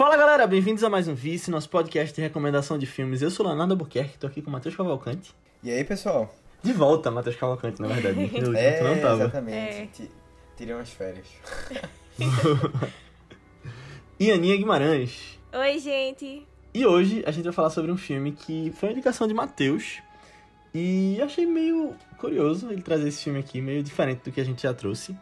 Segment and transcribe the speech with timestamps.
[0.00, 3.20] Fala galera, bem-vindos a mais um Vice, nosso podcast de recomendação de filmes.
[3.20, 5.34] Eu sou Leonardo Albuquerque, tô aqui com o Matheus Cavalcante.
[5.62, 6.34] E aí, pessoal?
[6.62, 8.30] De volta, Matheus Cavalcante, na verdade.
[8.34, 9.24] Eu É, não tava.
[9.24, 9.58] exatamente.
[9.58, 9.86] É.
[9.92, 10.10] Ti-
[10.56, 11.26] Tirei umas férias.
[14.18, 15.38] E Aninha Guimarães.
[15.52, 16.46] Oi, gente.
[16.72, 19.98] E hoje a gente vai falar sobre um filme que foi uma indicação de Matheus.
[20.74, 24.44] E eu achei meio curioso ele trazer esse filme aqui, meio diferente do que a
[24.44, 25.14] gente já trouxe.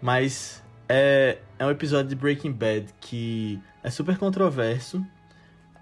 [0.00, 5.04] Mas é, é um episódio de Breaking Bad que é super controverso.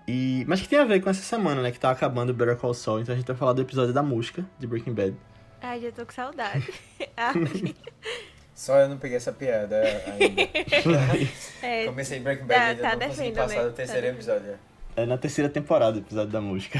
[0.06, 1.70] E, mas que tem a ver com essa semana, né?
[1.70, 3.00] Que tá acabando o Better Call Saul.
[3.00, 5.16] Então a gente vai falar do episódio da mosca de Breaking Bad.
[5.62, 6.72] Ai, já tô com saudade.
[8.54, 10.42] Só eu não peguei essa piada ainda.
[11.62, 13.64] é, Comecei Breaking Bad Tá- ainda tá não consegui passar né?
[13.64, 14.54] do terceiro Tá episódio.
[14.96, 16.78] É na terceira temporada o episódio da mosca.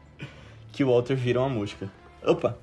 [0.72, 1.90] que o Walter vira uma mosca.
[2.22, 2.58] Opa!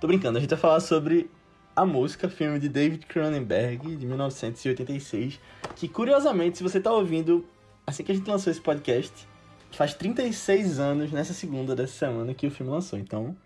[0.00, 1.30] Tô brincando, a gente vai falar sobre
[1.76, 5.38] A Mosca, filme de David Cronenberg, de 1986.
[5.76, 7.44] Que curiosamente, se você tá ouvindo
[7.86, 9.28] assim que a gente lançou esse podcast,
[9.70, 12.98] faz 36 anos nessa segunda dessa semana que o filme lançou.
[12.98, 13.36] Então,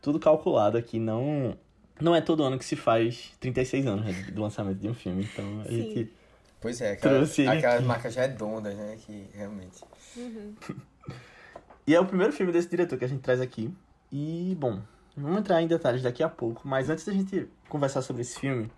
[0.00, 1.56] tudo calculado aqui, não.
[2.00, 5.28] Não é todo ano que se faz 36 anos né, do lançamento de um filme.
[5.30, 5.76] Então a Sim.
[5.76, 6.12] gente
[6.60, 8.96] Pois é, aquelas, Trouxe aquelas marcas redondas, né?
[9.04, 9.84] Que realmente.
[11.86, 13.72] E é o primeiro filme desse diretor que a gente traz aqui.
[14.12, 14.82] E, bom,
[15.18, 16.66] vamos entrar em detalhes daqui a pouco.
[16.66, 18.70] Mas antes da gente conversar sobre esse filme,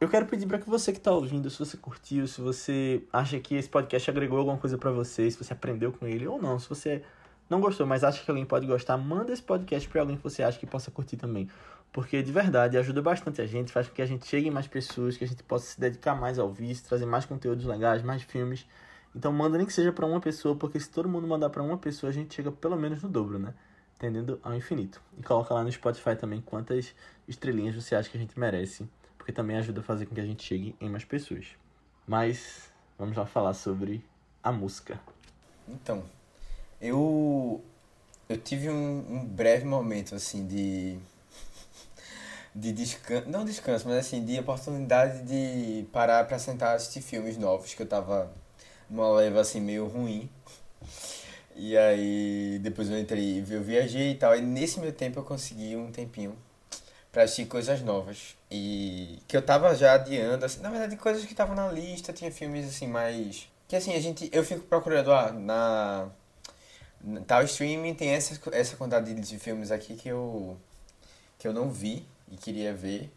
[0.00, 3.38] eu quero pedir para que você que tá ouvindo, se você curtiu, se você acha
[3.38, 6.58] que esse podcast agregou alguma coisa para você, se você aprendeu com ele ou não,
[6.58, 7.02] se você
[7.50, 10.42] não gostou, mas acha que alguém pode gostar, manda esse podcast para alguém que você
[10.42, 11.48] acha que possa curtir também.
[11.92, 14.66] Porque de verdade ajuda bastante a gente, faz com que a gente chegue em mais
[14.66, 18.22] pessoas, que a gente possa se dedicar mais ao vício, trazer mais conteúdos legais, mais
[18.22, 18.66] filmes.
[19.14, 21.76] Então manda nem que seja pra uma pessoa, porque se todo mundo mandar pra uma
[21.76, 23.52] pessoa, a gente chega pelo menos no dobro, né?
[24.00, 25.00] Tendendo ao infinito.
[25.18, 26.94] E coloca lá no Spotify também quantas
[27.28, 30.26] estrelinhas você acha que a gente merece, porque também ajuda a fazer com que a
[30.26, 31.48] gente chegue em mais pessoas.
[32.06, 34.02] Mas vamos lá falar sobre
[34.42, 34.98] a música.
[35.68, 36.02] Então,
[36.80, 37.62] eu.
[38.28, 40.98] Eu tive um, um breve momento, assim, de.
[42.52, 43.28] De descanso.
[43.28, 47.86] Não descanso, mas assim, de oportunidade de parar pra sentar assistir filmes novos, que eu
[47.86, 48.28] tava
[48.88, 50.28] numa leva assim meio ruim.
[51.62, 55.76] E aí depois eu entrei, eu viajei e tal, e nesse meu tempo eu consegui
[55.76, 56.34] um tempinho
[57.12, 58.34] pra assistir coisas novas.
[58.50, 62.32] E que eu tava já adiando, assim, na verdade coisas que estavam na lista, tinha
[62.32, 63.46] filmes assim mais.
[63.68, 64.30] Que assim, a gente.
[64.32, 66.08] Eu fico procurando, ah, na.
[67.02, 70.56] na tal streaming tem essa, essa quantidade de filmes aqui que eu.
[71.38, 73.12] que eu não vi e queria ver.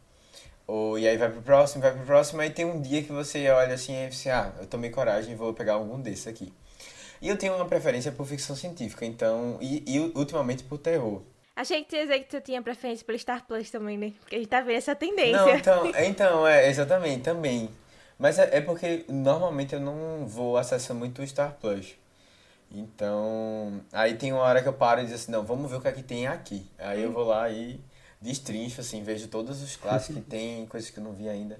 [0.67, 3.49] Ou, e aí vai pro próximo, vai pro próximo, aí tem um dia que você
[3.49, 6.51] olha assim e você, ah, eu tomei coragem e vou pegar algum desses aqui.
[7.23, 9.57] E eu tenho uma preferência por ficção científica, então.
[9.61, 11.21] E, e ultimamente por terror.
[11.55, 14.11] Achei que tu ia dizer que tu tinha preferência pelo Star Plus também, né?
[14.19, 15.37] Porque a gente tá vendo essa tendência.
[15.37, 17.69] Não, então, então, é, exatamente, também.
[18.19, 21.95] Mas é, é porque normalmente eu não vou acessar muito o Star Plus.
[22.69, 25.81] Então, aí tem uma hora que eu paro e digo assim, não, vamos ver o
[25.81, 26.67] que é que tem aqui.
[26.77, 27.79] Aí eu vou lá e
[28.19, 31.57] destrincho, assim, vejo todos os clássicos que tem, coisas que eu não vi ainda.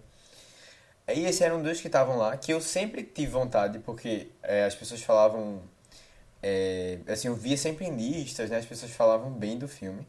[1.07, 4.63] E esse era um dos que estavam lá, que eu sempre tive vontade, porque é,
[4.65, 5.61] as pessoas falavam.
[6.41, 8.57] é, assim, eu via sempre em listas, né?
[8.57, 10.05] As pessoas falavam bem do filme.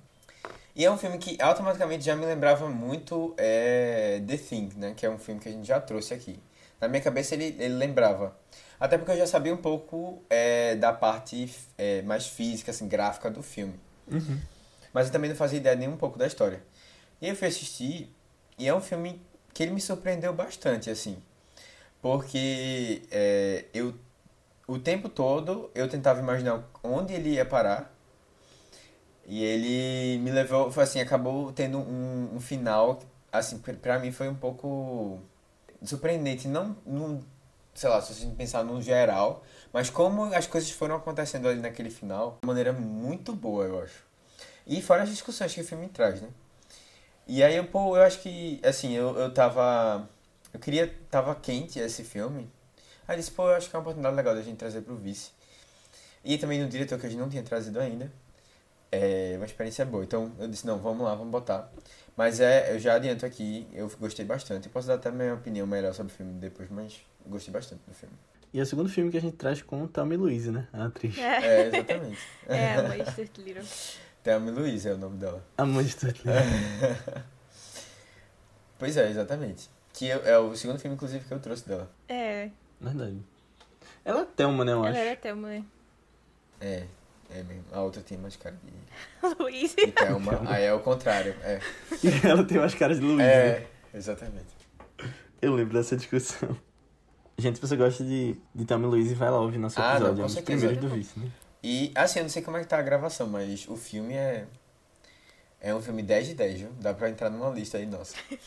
[0.77, 4.95] E é um filme que automaticamente já me lembrava muito é, The Thing, né?
[4.97, 6.39] Que é um filme que a gente já trouxe aqui.
[6.81, 8.37] Na minha cabeça ele, ele lembrava.
[8.79, 13.31] Até porque eu já sabia um pouco é, da parte é, mais física, assim, gráfica
[13.31, 13.79] do filme.
[14.93, 16.63] Mas eu também não fazia ideia nem um pouco da história.
[17.21, 18.15] E eu fui assistir,
[18.59, 19.21] e é um filme
[19.55, 21.17] que ele me surpreendeu bastante, assim.
[22.03, 23.95] Porque é, eu,
[24.67, 27.95] o tempo todo eu tentava imaginar onde ele ia parar.
[29.27, 33.01] E ele me levou, assim, acabou tendo um, um final,
[33.33, 35.19] assim, pra- mim foi um pouco
[35.83, 36.47] surpreendente.
[36.47, 37.23] Não, não,
[37.75, 39.43] sei lá, se gente pensar no geral,
[39.73, 44.05] mas como as coisas foram acontecendo ali naquele final, de maneira muito boa, eu acho.
[44.67, 46.29] E fora as discussões que o filme traz, né?
[47.27, 50.09] E aí, eu, pô, eu acho que, assim, eu, eu tava.
[50.53, 50.93] Eu queria.
[51.11, 52.49] Tava quente esse filme.
[53.07, 54.97] Aí eu disse, pô, eu acho que é uma oportunidade legal da gente trazer pro
[54.97, 55.31] vice.
[56.25, 58.11] E também no diretor que a gente não tinha trazido ainda.
[58.91, 60.05] É uma experiência boa.
[60.05, 61.71] Então eu disse, não, vamos lá, vamos botar.
[62.17, 64.67] Mas é, eu já adianto aqui, eu gostei bastante.
[64.67, 67.95] Eu posso dar até minha opinião melhor sobre o filme depois, mas gostei bastante do
[67.95, 68.15] filme.
[68.53, 70.69] E é o segundo filme que a gente traz com Thelma e Louise, né?
[70.73, 71.19] A atriz.
[71.19, 72.19] É, É, exatamente.
[72.47, 73.65] é Stuart Little.
[74.25, 75.45] Thelma Luiz é o nome dela.
[75.57, 77.23] A mãe de Stuart Little.
[78.77, 79.71] Pois é, exatamente.
[79.93, 81.89] Que é, é o segundo filme, inclusive, que eu trouxe dela.
[82.09, 82.51] É,
[82.81, 83.19] Verdade.
[84.05, 84.99] Ela é Thelma, né, eu ela acho.
[84.99, 85.65] era Thelma, né?
[86.61, 86.85] É,
[87.31, 87.65] é mesmo.
[87.73, 89.75] A outra tem mais cara de, Luiz.
[89.77, 90.43] de Thelma.
[90.51, 91.35] Aí é o contrário.
[91.43, 91.61] É,
[92.29, 93.25] ela tem umas caras de né?
[93.25, 94.49] é exatamente.
[95.41, 96.57] Eu lembro dessa discussão.
[97.39, 100.15] Gente, se você gosta de, de Tommy Luiz, vai lá ouvir nosso Ah, não, episódio.
[100.17, 101.31] com é um dos primeiros do Vice, né?
[101.67, 104.47] E, assim, eu não sei como é que tá a gravação, mas o filme é.
[105.59, 106.69] É um filme 10 de 10, viu?
[106.79, 108.15] Dá pra entrar numa lista aí, nossa.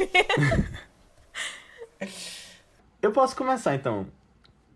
[3.01, 4.05] Eu posso começar então.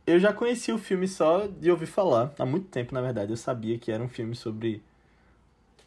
[0.08, 3.32] Eu já conheci o filme só de ouvir falar, há muito tempo na verdade.
[3.32, 4.82] Eu sabia que era um filme sobre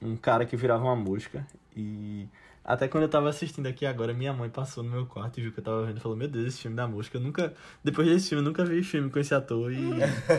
[0.01, 1.45] um cara que virava uma mosca.
[1.77, 2.29] E
[2.65, 5.53] até quando eu tava assistindo aqui agora, minha mãe passou no meu quarto e viu
[5.53, 7.19] que eu tava vendo e falou: Meu Deus, esse filme da mosca.
[7.19, 7.53] Eu nunca.
[7.83, 9.91] Depois desse filme, eu nunca vi filme com esse ator e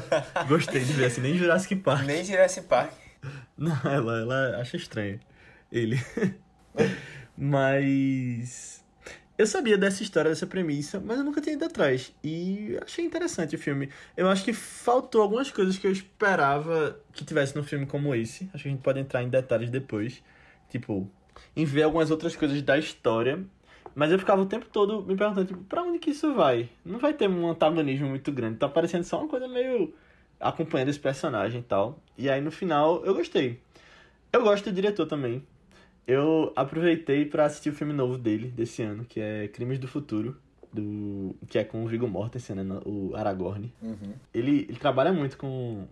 [0.50, 2.06] gostei de ver assim, nem Jurassic Park.
[2.06, 2.92] Nem Jurassic Park.
[3.56, 5.20] Não, ela, ela acha estranho
[5.72, 6.00] ele.
[7.38, 8.84] mas.
[9.38, 12.14] Eu sabia dessa história, dessa premissa, mas eu nunca tinha ido atrás.
[12.24, 13.90] E achei interessante o filme.
[14.16, 18.50] Eu acho que faltou algumas coisas que eu esperava que tivesse num filme como esse.
[18.54, 20.24] Acho que a gente pode entrar em detalhes depois.
[20.70, 21.12] Tipo,
[21.56, 23.44] em ver algumas outras coisas da história.
[23.94, 26.70] Mas eu ficava o tempo todo me perguntando, tipo, pra onde que isso vai?
[26.84, 28.58] Não vai ter um antagonismo muito grande.
[28.58, 29.94] Tá parecendo só uma coisa meio
[30.40, 32.00] acompanhando esse personagem e tal.
[32.18, 33.60] E aí no final eu gostei.
[34.32, 35.44] Eu gosto do diretor também.
[36.06, 40.38] Eu aproveitei pra assistir o filme novo dele, desse ano, que é Crimes do Futuro,
[40.72, 43.74] do que é com o Viggo Mortensen, né, o Aragorn.
[43.82, 44.14] Uhum.
[44.34, 45.88] Ele, ele trabalha muito com,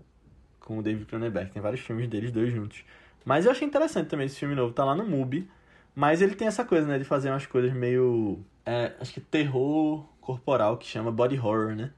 [0.60, 2.84] com o David Cronenberg, tem vários filmes deles dois juntos.
[3.26, 5.50] Mas eu achei interessante também esse filme novo, tá lá no MUBI.
[5.96, 8.40] Mas ele tem essa coisa, né, de fazer umas coisas meio...
[8.66, 11.92] é, acho que terror corporal, que chama body horror, né?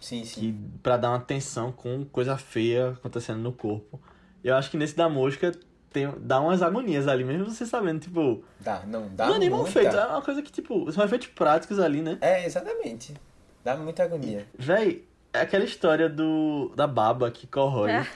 [0.00, 0.40] Sim, sim.
[0.40, 4.00] que para dar uma tensão com coisa feia acontecendo no corpo.
[4.42, 5.52] Eu acho que nesse da mosca
[5.92, 8.42] tem, dá umas agonias ali, mesmo você sabendo, tipo.
[8.58, 9.72] Dá, não, dá não é nem mal muita.
[9.78, 12.18] feito, é uma coisa que, tipo, são efeitos práticos ali, né?
[12.20, 13.14] É, exatamente.
[13.62, 14.46] Dá muita agonia.
[14.58, 17.92] Véi, é aquela história do da baba que corrói.
[17.92, 18.06] Ah.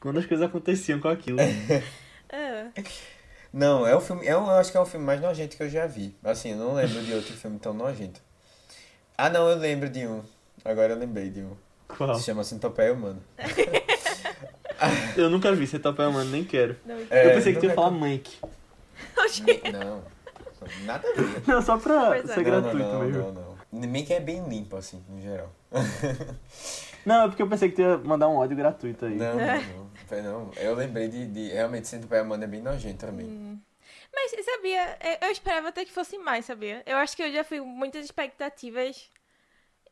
[0.00, 1.38] Quando as coisas aconteciam com aquilo.
[2.32, 2.70] Ah,
[3.52, 4.24] Não, é o filme.
[4.26, 6.14] É um, eu acho que é o filme mais nojento que eu já vi.
[6.22, 8.20] Assim, eu não lembro de outro filme tão nojento.
[9.18, 10.22] Ah, não, eu lembro de um.
[10.64, 11.52] Agora eu lembrei de um.
[11.88, 12.14] Qual?
[12.14, 13.18] Se chama Centopeia Humana.
[15.16, 16.76] Eu nunca vi Centopeia Humano, nem quero.
[16.86, 16.96] não.
[17.10, 18.30] É, eu pensei que tu ia falar Mank.
[19.18, 19.42] Oxi.
[19.72, 20.02] Não,
[20.84, 21.42] nada a ver.
[21.46, 22.22] Não, só pra é.
[22.22, 23.22] ser não, gratuito não, não, mesmo.
[23.22, 23.88] não, não.
[23.90, 25.52] Nem que é bem limpo, assim, no geral.
[27.04, 29.16] Não, é porque eu pensei que tu ia mandar um ódio gratuito aí.
[29.16, 29.89] Não, não, não.
[30.10, 30.50] Foi não.
[30.56, 33.28] Eu lembrei de, de realmente Centopeia Humana é bem nojento também.
[34.12, 36.82] Mas sabia, eu- eu esperava até que fosse mais, sabia?
[36.84, 39.08] Eu acho que eu já fui com muitas expectativas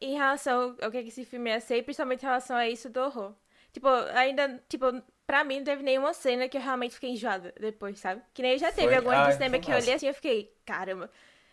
[0.00, 2.90] em relação ao que que esse filme ia ser, e principalmente em relação a isso
[2.90, 3.32] do horror.
[3.72, 4.86] Tipo, ainda, tipo,
[5.24, 8.20] pra mim não teve nenhuma cena que eu realmente fiquei enjoada depois, sabe?
[8.34, 8.96] Que nem já teve Foi?
[8.96, 11.10] alguma Ai, de cinema foi que eu olhei assim e eu fiquei, caramba,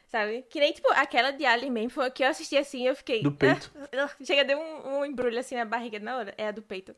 [0.07, 0.43] sabe?
[0.49, 3.21] Que nem, tipo, aquela de Alien mesmo, que eu assisti assim eu fiquei...
[3.21, 3.71] Do peito.
[3.93, 6.61] "Ah, ah", chega, deu um, um embrulho assim na barriga na hora, é a do
[6.63, 6.95] peito.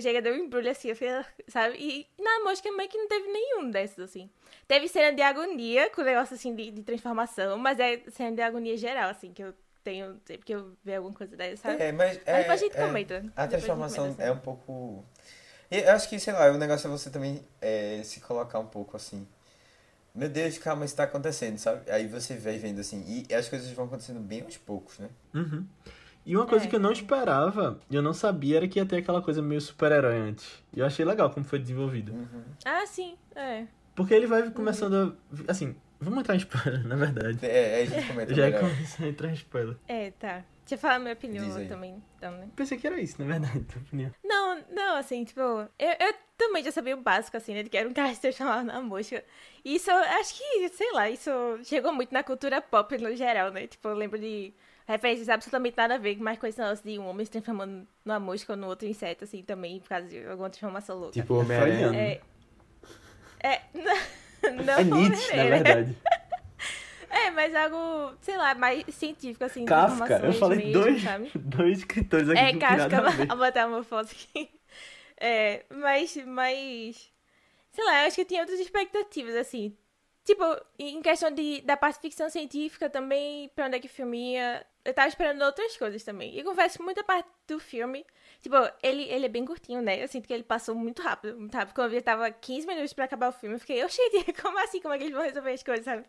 [0.00, 1.76] Chega, deu um embrulho assim, eu fiquei, "Ah", sabe?
[1.78, 4.28] E na mosca meio que não teve nenhum desses, assim.
[4.68, 8.42] Teve cena de agonia, com o negócio assim de, de transformação, mas é cena de
[8.42, 9.54] agonia geral, assim, que eu
[9.84, 11.82] tenho sempre que eu ver alguma coisa dessa, sabe?
[11.82, 12.16] É, mas.
[12.16, 13.14] Mas É, depois a gente é, comenta.
[13.14, 14.38] A Depois a transformação comenta, é assim.
[14.38, 15.04] um pouco.
[15.70, 18.66] E Eu acho que, sei lá, o negócio é você também é, se colocar um
[18.66, 19.26] pouco assim.
[20.14, 21.90] Meu Deus, calma, isso tá acontecendo, sabe?
[21.90, 23.04] Aí você vai vendo assim.
[23.28, 25.08] E as coisas vão acontecendo bem aos poucos, né?
[25.34, 25.66] Uhum.
[26.26, 26.68] E uma coisa É.
[26.68, 29.60] que eu não esperava, e eu não sabia, era que ia ter aquela coisa meio
[29.60, 30.62] super-herói antes.
[30.74, 32.12] E eu achei legal como foi desenvolvido.
[32.12, 32.42] Uhum.
[32.64, 33.64] Ah, sim, é.
[33.94, 35.16] Porque ele vai começando
[35.46, 35.50] a.
[35.52, 37.38] Assim, vamos entrar em spoiler, na verdade.
[37.42, 38.60] É, é, a gente comenta Já melhor.
[38.60, 39.76] começa a entrar em spoiler.
[39.86, 40.44] É, tá.
[40.66, 42.48] Deixa eu falar a minha opinião também, então, né?
[42.56, 44.10] Pensei que era isso, na verdade, tua opinião.
[44.24, 47.62] Não, não, assim, tipo, eu, eu também já sabia o básico, assim, né?
[47.62, 49.22] De que era um cara que se chamava na mosca.
[49.64, 51.30] E isso, acho que, sei lá, isso
[51.62, 53.68] chegou muito na cultura pop no geral, né?
[53.68, 54.52] Tipo, eu lembro de
[54.86, 58.20] referências absolutamente nada a ver, mas com esse negócio de um homem se transformando numa
[58.20, 61.12] mosca ou no outro inseto, assim, também, por causa de alguma transformação louca.
[61.12, 61.96] Tipo, É Homem-Aranha.
[61.96, 62.20] É.
[63.42, 63.60] É.
[64.64, 65.50] Não, É Nietzsche, na né?
[65.50, 65.96] verdade.
[67.08, 69.94] É, mas algo, sei lá, mais científico, assim, de Kafka.
[69.94, 71.30] Eu informações falei mesmo, dois, sabe?
[71.38, 72.58] dois escritores aqui É, não.
[72.58, 74.50] Kafka, a botar uma foto aqui.
[75.18, 77.10] É, mas, mas,
[77.72, 79.74] sei lá, eu acho que eu tinha outras expectativas, assim.
[80.26, 80.42] Tipo,
[80.76, 84.32] em questão de, da parte de ficção científica também, pra onde é que o filme
[84.32, 86.36] ia, eu tava esperando outras coisas também.
[86.36, 88.04] E confesso que muita parte do filme,
[88.42, 90.02] tipo, ele, ele é bem curtinho, né?
[90.02, 91.74] Eu sinto que ele passou muito rápido, muito rápido.
[91.76, 94.00] Quando eu vi, tava 15 minutos pra acabar o filme, eu fiquei, oxi,
[94.42, 94.80] como assim?
[94.80, 96.04] Como é que eles vão resolver as coisas, sabe?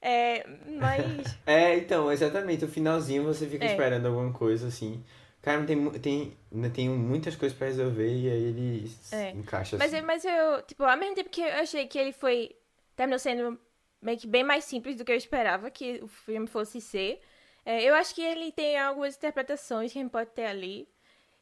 [0.00, 0.46] É,
[0.78, 1.36] mas...
[1.44, 2.64] É, então, exatamente.
[2.64, 3.68] O finalzinho você fica É.
[3.70, 5.04] esperando alguma coisa assim.
[5.42, 6.36] Cara, tem, tem,
[6.74, 9.30] tem muitas coisas pra resolver e aí ele É.
[9.30, 10.00] encaixa Mas, assim.
[10.02, 12.54] eu- mas eu, tipo, ao mesmo tempo que eu achei que ele foi.
[12.98, 13.56] Terminou sendo
[14.02, 17.20] meio que bem mais simples do que eu esperava que o filme fosse ser.
[17.64, 20.88] é, eu acho que ele tem algumas interpretações que a gente pode ter ali.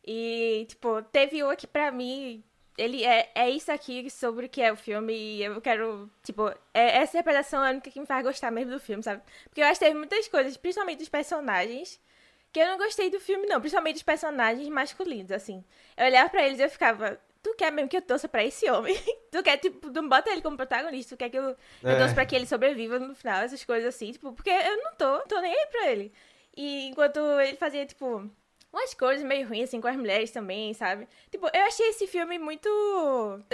[0.04, 2.44] E, tipo, teve uma que pra mim.
[2.76, 6.46] Ele é, é isso aqui sobre o que é o filme e eu quero, tipo,
[6.74, 9.22] é, essa interpretação é a única que me faz gostar mesmo do filme, sabe?
[9.44, 11.98] Porque eu acho que teve muitas coisas, principalmente dos personagens,
[12.52, 13.60] que eu não gostei do filme, não.
[13.60, 15.64] Principalmente dos personagens masculinos, assim.
[15.96, 18.68] Eu olhava pra eles e eu ficava, tu quer mesmo que eu torça pra esse
[18.68, 18.94] homem?
[19.30, 21.96] tu quer, tipo, não bota ele como protagonista, tu quer que eu, eu É.
[21.98, 25.18] torça pra que ele sobreviva no final, essas coisas assim, tipo, porque eu não tô,
[25.28, 26.12] tô nem aí pra ele.
[26.56, 28.28] E enquanto ele fazia, tipo,
[28.72, 31.08] umas coisas meio ruins, assim, com as mulheres também, sabe?
[31.30, 32.68] Tipo, eu achei esse filme muito.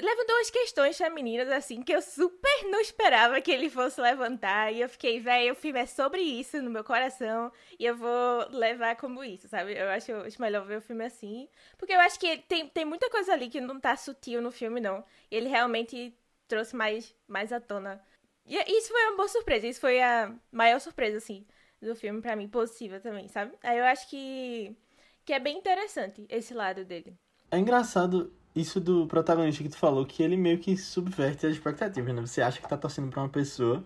[0.00, 4.72] Levantou umas questões femininas, assim, que eu super não esperava que ele fosse levantar.
[4.72, 7.52] E eu fiquei, velho, o filme é sobre isso no meu coração.
[7.78, 9.74] E eu vou levar como isso, sabe?
[9.78, 11.48] Eu acho, melhor ver o filme assim.
[11.78, 14.80] Porque eu acho que tem, tem muita coisa ali que não tá sutil no filme,
[14.80, 15.04] não.
[15.30, 16.14] E ele realmente
[16.48, 18.02] trouxe mais, mais à tona.
[18.46, 19.66] E isso foi uma boa surpresa.
[19.66, 21.46] Isso foi a maior surpresa, assim,
[21.80, 23.52] do filme pra mim, positiva também, sabe?
[23.62, 24.76] Aí eu acho que,
[25.24, 27.14] que é bem interessante esse lado dele.
[27.50, 32.14] É engraçado isso do protagonista que tu falou, que ele meio que subverte as expectativas,
[32.14, 32.20] né?
[32.22, 33.84] Você acha que tá torcendo pra uma pessoa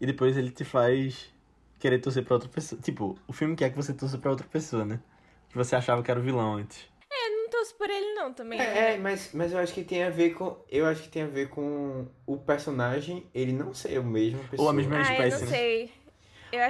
[0.00, 1.32] e depois ele te faz
[1.78, 2.80] querer torcer pra outra pessoa.
[2.80, 5.00] Tipo, o filme quer que você torça pra outra pessoa, né?
[5.48, 6.88] Que você achava que era o vilão antes.
[7.10, 8.58] Eu não torço por ele, não, também.
[8.58, 8.90] né?
[8.90, 10.56] É, é, mas, mas eu acho que tem a ver com.
[10.68, 14.66] Eu acho que tem a ver com o personagem ele não ser o mesmo pessoa.
[14.66, 15.56] Ou a mesma Ah, eu espécie, não né?
[15.56, 15.90] sei.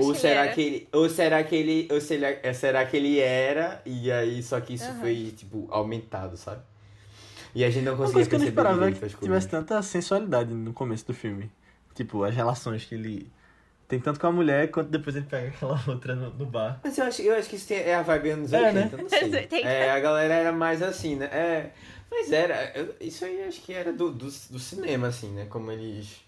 [0.01, 0.53] Ou que será era.
[0.55, 0.89] que ele.
[0.93, 1.89] Ou será que ele.
[1.91, 5.01] Ou será, será que ele era e aí só que isso Aham.
[5.01, 6.63] foi, tipo, aumentado, sabe?
[7.55, 9.05] E a gente não Uma conseguia coisa que eu não perceber esperava é direito que
[9.07, 9.45] as coisas.
[9.45, 11.51] tivesse tanta sensualidade no começo do filme.
[11.95, 13.31] Tipo, as relações que ele
[13.89, 16.79] tem tanto com a mulher quanto depois ele pega aquela outra no, no bar.
[16.85, 18.91] Mas eu acho, eu acho que isso tem- é a vibe anos É, 80, né?
[18.93, 19.23] eu não sei.
[19.25, 19.69] Anos 80.
[19.69, 21.27] É, a galera era mais assim, né?
[21.27, 21.71] É,
[22.09, 25.47] mas era, eu- isso aí acho que era do, do, do cinema, assim, né?
[25.47, 26.21] Como eles...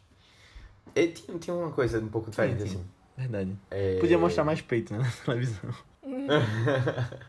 [0.94, 2.75] Ele tinha, tinha uma coisa um pouco diferente, Sim, sim.
[2.78, 2.85] assim.
[3.23, 3.57] Verdade.
[3.71, 3.99] É...
[3.99, 5.71] Podia mostrar mais peito, né, na televisão.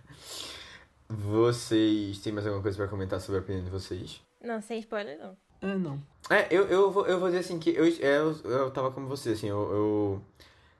[1.07, 4.19] Vocês têm mais alguma coisa pra comentar sobre a opinião de vocês?
[4.43, 5.37] Não, sem spoiler, não.
[5.61, 6.01] É, não.
[6.29, 9.29] É, eu, eu, vou, eu vou dizer assim que eu, eu, eu tava como você,
[9.29, 10.21] assim, eu, eu,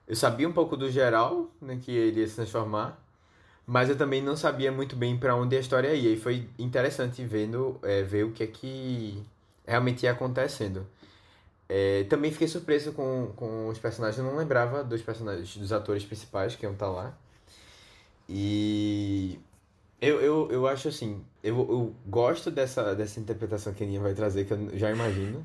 [0.08, 3.00] eu sabia um pouco do geral, né, que ele ia se transformar,
[3.64, 7.24] mas eu também não sabia muito bem pra onde a história ia, e foi interessante
[7.24, 9.22] vendo, é, ver o que é que
[9.64, 10.84] realmente ia acontecendo.
[11.68, 16.04] É, também fiquei surpreso com, com os personagens, eu não lembrava dos personagens, dos atores
[16.04, 17.16] principais que iam estar lá,
[18.28, 19.38] e
[20.00, 24.14] eu, eu, eu acho assim, eu, eu gosto dessa, dessa interpretação que a Aninha vai
[24.14, 25.44] trazer, que eu já imagino.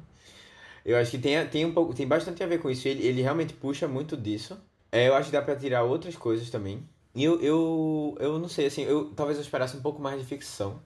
[0.86, 2.88] Eu acho que tem, tem um pouco, tem bastante a ver com isso.
[2.88, 4.58] Ele, ele realmente puxa muito disso.
[4.92, 6.88] É, eu acho que dá pra tirar outras coisas também.
[7.14, 10.26] E eu, eu, eu não sei, assim, eu talvez eu esperasse um pouco mais de
[10.26, 10.82] ficção.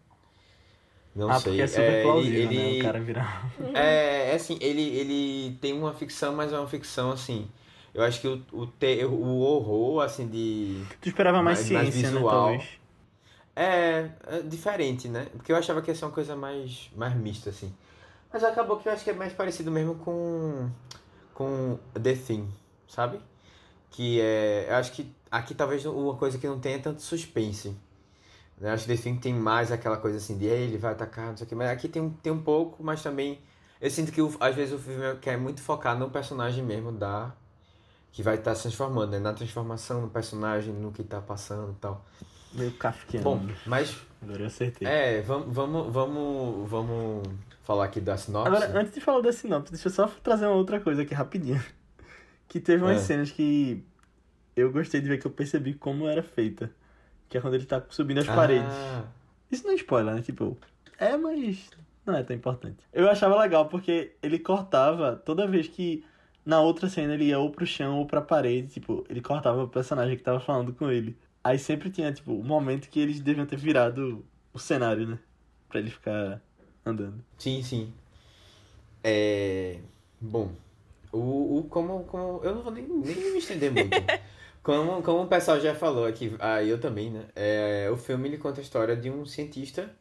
[1.16, 1.52] Não ah, sei.
[1.52, 2.56] porque é super ele- plausível, né?
[2.56, 3.52] ele- O cara virar.
[3.76, 7.48] é, é assim, ele, ele tem uma ficção, mas é uma ficção assim.
[7.94, 10.84] Eu acho que o, o, te, o horror, assim, de.
[11.00, 12.32] Tu esperava mais, Mais- mais ciência, né, visual.
[12.48, 12.64] talvez.
[13.56, 15.28] É, é diferente, né?
[15.34, 17.72] Porque eu achava que ia ser uma coisa mais, mais mista, assim.
[18.32, 20.68] Mas acabou que eu acho que é mais parecido mesmo com,
[21.36, 22.50] com The Thing,
[22.88, 23.20] sabe?
[23.92, 24.66] Que é.
[24.70, 27.76] Eu acho que aqui talvez uma coisa que não tenha tanto suspense.
[28.64, 28.72] Né?
[28.72, 31.38] Acho que The Thing tem mais aquela coisa assim de "Ei, ele vai atacar, não
[31.38, 31.56] sei o que.
[31.56, 33.40] Mas aqui tem, um- tem um pouco, mas também.
[33.82, 37.32] Eu sinto que às vezes o filme quer muito focar no personagem mesmo da.
[38.12, 39.20] Que vai estar se transformando, né?
[39.20, 42.06] Na transformação do personagem, no que tá passando e tal.
[42.54, 43.24] Meio kafkiano.
[43.24, 44.88] Bom, mas Agora eu acertei.
[44.88, 47.28] é, vamos, vamos, vamos, vamos
[47.64, 48.48] falar aqui da sinopse.
[48.56, 51.62] Agora, antes de falar da sinopse, deixa eu só trazer uma outra coisa aqui rapidinho.
[52.48, 53.00] Que teve umas É.
[53.00, 53.84] cenas que
[54.56, 56.70] eu gostei de ver que eu percebi como era feita.
[57.34, 58.76] Que é quando ele tá subindo as Ah, paredes.
[59.50, 60.22] Isso não é spoiler, né?
[60.22, 60.56] Tipo,
[61.00, 61.68] é, mas
[62.06, 62.78] não é tão importante.
[62.94, 66.06] Eu achava legal porque ele cortava toda vez que
[66.46, 69.68] na outra cena ele ia ou pro chão ou pra parede, tipo, ele cortava o
[69.68, 71.18] personagem que tava falando com ele.
[71.44, 74.24] Aí sempre tinha, tipo, um momento que eles deviam ter virado
[74.54, 75.20] o cenário, né?
[75.68, 76.40] Pra ele ficar
[76.86, 77.16] andando.
[77.40, 77.92] Sim, sim.
[79.04, 79.80] É.
[80.22, 80.52] Bom,
[81.12, 82.42] o, o como, como.
[82.44, 83.90] Eu não vou nem, nem me estender muito.
[84.64, 87.26] Como, como o pessoal já falou aqui, ah, eu também, né?
[87.36, 89.94] É, o filme ele conta a história de um cientista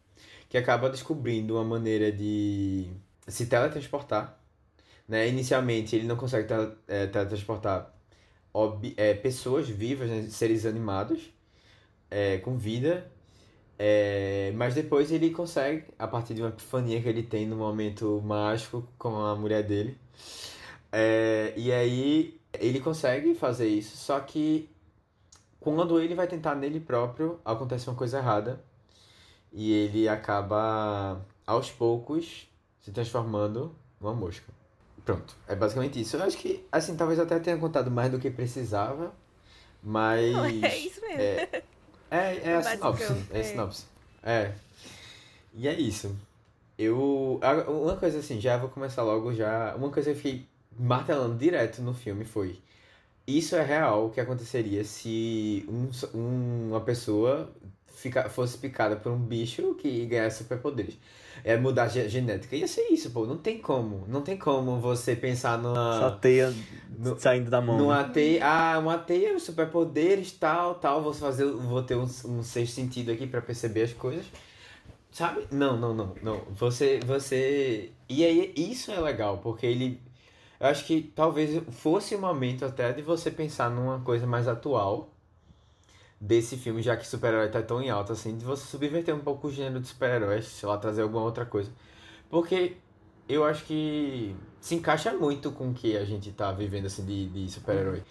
[0.48, 2.88] que acaba descobrindo uma maneira de
[3.28, 4.38] se teletransportar.
[5.08, 5.28] Né?
[5.28, 7.92] Inicialmente ele não consegue tele- é, teletransportar
[8.96, 10.22] é, pessoas vivas, né?
[10.30, 11.30] seres animados,
[12.10, 13.10] é, com vida.
[13.78, 18.20] É, mas depois ele consegue, a partir de uma epifania que ele tem no momento
[18.24, 19.98] mágico com a mulher dele.
[20.92, 24.68] É, e aí ele consegue fazer isso, só que
[25.60, 28.60] quando ele vai tentar nele próprio, acontece uma coisa errada.
[29.52, 32.48] E ele acaba, aos poucos,
[32.80, 34.46] se transformando numa mosca.
[35.04, 36.16] Pronto, é basicamente isso.
[36.16, 39.12] Eu acho que, assim, talvez eu até tenha contado mais do que precisava,
[39.82, 40.32] mas.
[40.32, 41.20] Não, é isso mesmo.
[41.20, 41.62] É,
[42.10, 43.26] é, é a Basicão, sinopse.
[43.30, 43.42] É a é.
[43.42, 43.84] sinopse.
[44.22, 44.52] É.
[45.54, 46.16] E é isso.
[46.78, 47.38] Eu.
[47.42, 49.74] a- Uma coisa assim, já vou começar logo já.
[49.76, 50.46] Uma coisa que eu fiquei
[50.78, 52.58] martelando direto no filme foi.
[53.26, 57.50] isso é real o que aconteceria se um, um- uma pessoa
[57.86, 60.98] fica, fosse picada por um bicho que ganhasse superpoderes.
[61.44, 62.54] É mudar a ge- genética.
[62.56, 63.24] Ia ser isso, pô.
[63.26, 64.04] Não tem como.
[64.08, 65.98] Não tem como você pensar numa.
[66.00, 66.52] Só teia
[66.98, 67.78] no- saindo da mão.
[67.78, 68.10] Numa né?
[68.12, 73.10] teia, ah, uma teia, superpoderes, tal, tal, vou fazer, vou ter um, um sexto sentido
[73.12, 74.26] aqui pra perceber as coisas.
[75.10, 75.42] Sabe?
[75.50, 76.40] Não, não, não, não.
[76.56, 77.90] Você, você...
[78.08, 80.00] E aí, isso é legal, porque ele...
[80.62, 85.10] Eu acho que talvez fosse o momento até de você pensar numa coisa mais atual
[86.20, 89.48] desse filme, já que super-herói tá tão em alta, assim, de você subverter um pouco
[89.48, 91.70] o gênero de super-heróis, sei lá, trazer alguma outra coisa.
[92.30, 92.76] Porque
[93.28, 97.28] eu acho que se encaixa muito com o que a gente tá vivendo, assim, de,
[97.28, 98.02] de super-herói.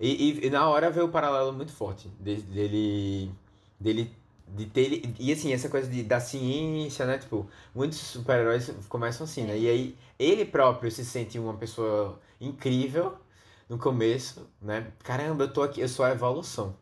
[0.00, 3.32] E, e, e na hora veio o paralelo muito forte de- dele.
[3.80, 4.12] dele.
[4.48, 5.02] De ter.
[5.18, 7.18] E assim, essa coisa de, da ciência, né?
[7.18, 9.58] Tipo, muitos super-heróis começam assim, né?
[9.58, 13.16] E aí ele próprio se sente uma pessoa incrível
[13.68, 14.86] no começo, né?
[15.02, 16.74] Caramba, eu tô aqui, eu sou a evolução.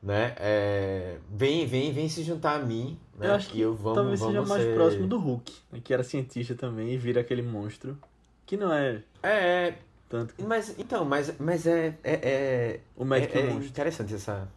[0.00, 0.34] Né?
[0.38, 3.28] É, vem, vem, vem se juntar a mim, né?
[3.28, 5.92] Eu acho que eu vamos, talvez seja vamos mais ser- próximo do Hulk, né, que
[5.92, 7.98] era cientista também e vira aquele monstro.
[8.46, 9.74] Que não é É,
[10.08, 13.68] tanto que mas então, mas, mas é, é, é, o médico é, é monstro.
[13.70, 14.48] interessante essa.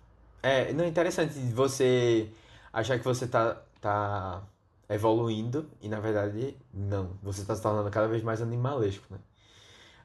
[0.44, 2.30] É, não é interessante você
[2.74, 4.42] achar que você tá, tá
[4.90, 7.12] evoluindo e na verdade não.
[7.22, 9.20] Você tá se tornando cada vez mais animalesco, né?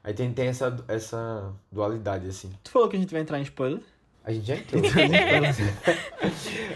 [0.03, 2.51] Aí tem, tem essa, essa dualidade, assim.
[2.63, 3.81] Tu falou que a gente vai entrar em spoiler?
[4.23, 4.81] A gente já entrou.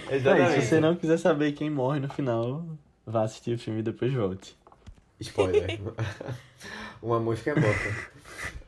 [0.09, 0.17] Aí,
[0.61, 2.65] se você não quiser saber quem morre no final,
[3.05, 4.57] vá assistir o filme e depois volte.
[5.19, 5.79] Spoiler.
[7.01, 8.11] Uma mosca é morta.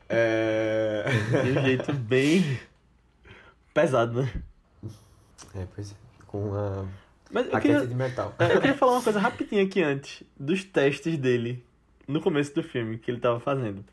[0.08, 1.04] É...
[1.42, 2.58] De um jeito bem
[3.72, 4.32] pesado, né?
[5.54, 5.94] É, pois é.
[6.26, 6.88] Com uma
[7.30, 8.34] Mas eu queria, de metal.
[8.38, 11.64] eu queria falar uma coisa rapidinho aqui antes dos testes dele
[12.08, 13.84] no começo do filme que ele tava fazendo.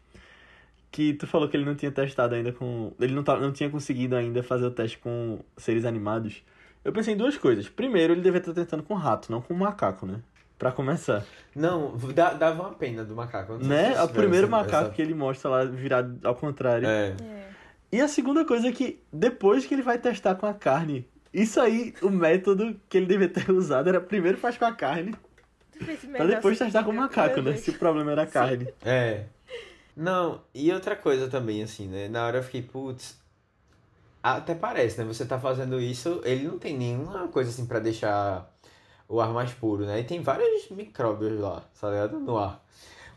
[0.91, 2.91] Que tu falou que ele não tinha testado ainda com.
[2.99, 6.43] Ele não, tá, não tinha conseguido ainda fazer o teste com seres animados.
[6.83, 7.69] Eu pensei em duas coisas.
[7.69, 10.19] Primeiro, ele devia estar tentando com rato, não com macaco, né?
[10.59, 11.23] Pra começar.
[11.55, 13.53] Não, dá- dava uma pena do macaco.
[13.57, 13.99] Né?
[14.03, 16.87] O primeiro essa- macaco essa- que ele mostra lá virado ao contrário.
[16.87, 17.15] É.
[17.21, 17.49] É.
[17.93, 21.59] E a segunda coisa é que depois que ele vai testar com a carne, isso
[21.61, 25.15] aí, o método que ele devia ter usado era primeiro faz com a carne,
[26.15, 27.55] pra depois testar com o macaco, né?
[27.55, 28.67] Se o problema era a carne.
[28.83, 29.25] É.
[29.95, 32.07] Não, e outra coisa também, assim, né?
[32.07, 33.19] Na hora eu fiquei, putz.
[34.23, 35.05] Até parece, né?
[35.05, 38.49] Você tá fazendo isso, ele não tem nenhuma coisa assim pra deixar
[39.09, 39.99] o ar mais puro, né?
[39.99, 42.19] E tem vários micróbios lá, tá ligado?
[42.19, 42.63] No ar.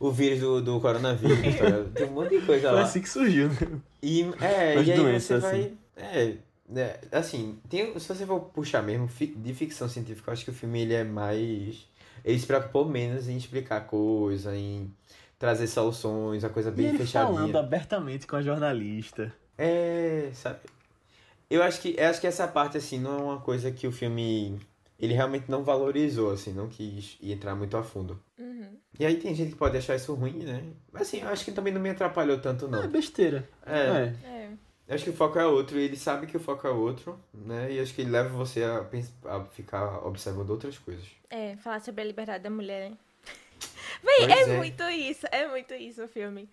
[0.00, 1.90] O vírus do, do coronavírus, tá ligado?
[1.92, 2.83] Tem um monte de coisa Foi lá.
[2.85, 3.81] assim que surgiu, né?
[4.03, 5.61] E, é, As e aí doenças, você vai.
[5.61, 5.79] assim.
[5.96, 6.35] É,
[6.75, 10.55] né, assim, tem, se você for puxar mesmo de ficção científica, eu acho que o
[10.55, 11.87] filme ele é mais.
[12.25, 14.91] Ele se preocupou menos em explicar coisa, em
[15.39, 17.35] trazer soluções, a coisa E bem ele fechadinha.
[17.39, 19.33] falando abertamente com a jornalista.
[19.59, 20.59] É, sabe?
[21.51, 23.93] Eu acho que, eu acho que essa parte, assim, não é uma coisa que o
[23.93, 24.59] filme.
[24.99, 28.19] Ele realmente não valorizou, assim, não quis entrar muito a fundo.
[28.39, 28.69] Uhum.
[28.99, 30.63] E aí tem gente que pode achar isso ruim, né?
[30.93, 32.89] Mas assim, eu acho que também não me atrapalhou tanto, É não.
[32.89, 33.47] besteira.
[33.67, 33.79] É.
[33.79, 34.15] É.
[34.87, 37.18] Eu acho que o foco é outro, e ele sabe que o foco é outro,
[37.33, 37.73] né?
[37.73, 38.87] E acho que ele leva você a,
[39.31, 41.07] a ficar observando outras coisas.
[41.31, 42.99] É, falar sobre a liberdade da mulher, né?
[44.05, 44.57] Véi, Pois é, é.
[44.59, 46.51] muito isso, é muito isso o filme.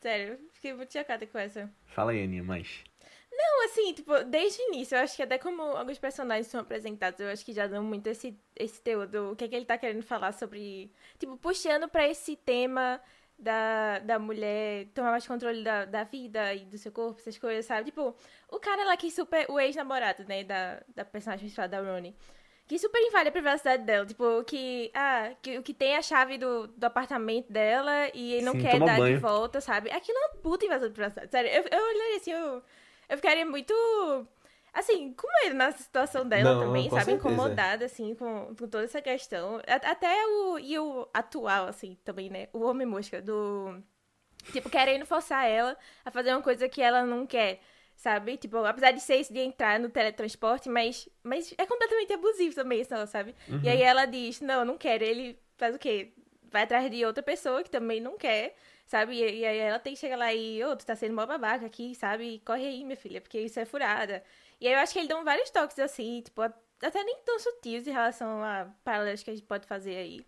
[0.00, 1.70] Sério, fiquei muito chocada com essa.
[1.86, 2.84] Fala aí, Aninha, mais.
[3.32, 7.20] Não, assim, tipo, desde o início, eu acho que até como alguns personagens são apresentados,
[7.20, 9.78] eu acho que já dão muito esse, esse teor do que é que ele tá
[9.78, 10.92] querendo falar sobre.
[11.18, 13.00] Tipo, puxando pra esse tema
[13.40, 17.64] da, da mulher tomar mais controle da, da vida e do seu corpo, essas coisas,
[17.66, 17.86] sabe?
[17.86, 18.14] Tipo,
[18.48, 19.46] o cara lá que super.
[19.50, 22.14] O ex-namorado, né, da, da personagem principal, da Ronnie.
[22.66, 24.06] Que super invade a privacidade dela.
[24.06, 24.90] Tipo, que.
[24.94, 28.78] Ah, que, que tem a chave do, do apartamento dela e ele não Sim, quer
[28.78, 29.20] dar de banho.
[29.20, 29.90] volta, sabe?
[29.90, 31.30] Aquilo é uma puta invasão de privacidade.
[31.30, 32.62] Sério, eu, eu olharia assim, eu.
[33.08, 33.74] Eu ficaria muito.
[34.72, 37.04] Assim, com medo na situação dela Não, também, sabe?
[37.04, 37.18] certeza.
[37.18, 39.60] Incomodada, assim, com, com toda essa questão.
[39.66, 40.58] Até o.
[40.58, 42.48] E o atual, assim, também, né?
[42.52, 43.82] O Homem Mosca, do.
[44.52, 47.60] Tipo, querendo forçar ela a fazer uma coisa que ela não quer,
[47.94, 48.36] sabe?
[48.36, 52.80] Tipo, apesar de ser isso de entrar no teletransporte, mas, mas é completamente abusivo também,
[52.80, 53.34] isso, sabe?
[53.62, 55.04] E aí ela diz, não, não quero.
[55.04, 56.12] Ele faz o quê?
[56.50, 58.54] Vai atrás de outra pessoa que também não quer,
[58.86, 59.14] sabe?
[59.16, 61.66] E, e aí ela tem que chegar lá e, ô, tu tá sendo mó babaca
[61.66, 62.40] aqui, sabe?
[62.44, 64.22] Corre aí, minha filha, porque isso é furada.
[64.60, 67.86] E aí eu acho que ele dá vários toques assim, tipo, até nem tão sutis
[67.86, 70.26] em relação a paralelos que a gente pode fazer aí.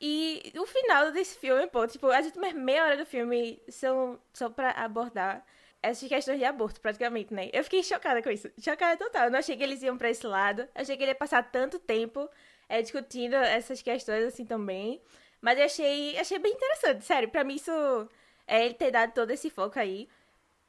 [0.00, 4.50] E o final desse filme, pô, tipo, as últimas meia hora do filme são só
[4.50, 5.44] pra abordar
[5.82, 7.48] essas questões de aborto, praticamente, né?
[7.52, 8.50] Eu fiquei chocada com isso.
[8.60, 9.26] Chocada total.
[9.26, 10.62] Eu não achei que eles iam pra esse lado.
[10.62, 12.28] Eu achei que ele ia passar tanto tempo
[12.68, 15.00] é, discutindo essas questões assim também.
[15.40, 17.28] Mas eu achei, achei bem interessante, sério.
[17.30, 17.70] Pra mim, isso
[18.46, 20.08] é ele ter dado todo esse foco aí.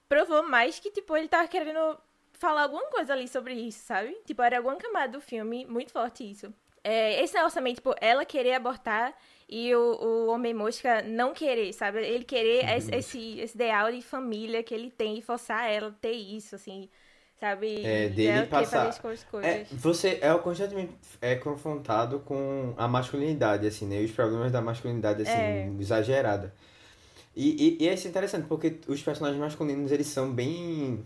[0.09, 1.99] provou mais que, tipo, ele tava querendo
[2.39, 4.13] falar alguma coisa ali sobre isso, sabe?
[4.25, 6.53] Tipo, era alguma camada do filme, muito forte isso.
[6.83, 9.13] É, esse negócio também, tipo, ela querer abortar
[9.49, 11.99] e o, o Homem-Mosca não querer, sabe?
[12.05, 15.91] Ele querer esse, esse, esse ideal de família que ele tem e forçar ela a
[15.91, 16.89] ter isso, assim,
[17.39, 17.85] sabe?
[17.85, 18.87] É, E dele passar-.
[19.41, 24.01] É, você é constantemente é confrontado com a masculinidade, assim, né?
[24.01, 25.69] Os problemas da masculinidade, assim, É.
[25.79, 26.53] exagerada.
[27.35, 31.05] E, e, e é interessante, porque os personagens masculinos, eles são bem...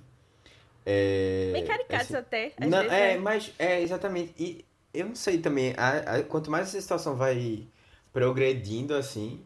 [0.86, 3.18] É, Bem caricatos assim, até, às não, vezes, é, né?
[3.18, 4.34] mas é exatamente.
[4.38, 7.68] E eu não sei também, a, a- quanto mais essa situação vai
[8.14, 9.42] progredindo assim,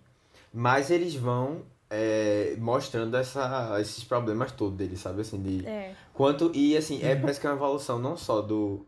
[0.54, 5.22] mais eles vão é, mostrando essa, esses problemas todos deles, sabe?
[5.22, 5.96] Assim, de É.
[6.14, 6.52] quanto.
[6.56, 8.86] E assim, é, parece que é uma evolução não só do.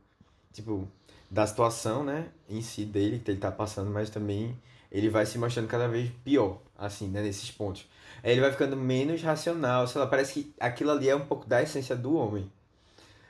[0.53, 0.87] Tipo,
[1.29, 2.29] da situação, né?
[2.49, 4.57] Em si dele, que ele tá passando, mas também
[4.91, 7.21] ele vai se mostrando cada vez pior, assim, né?
[7.21, 7.85] Nesses pontos.
[8.31, 11.61] Ele vai ficando menos racional, sei lá, parece que aquilo ali é um pouco da
[11.61, 12.51] essência do homem.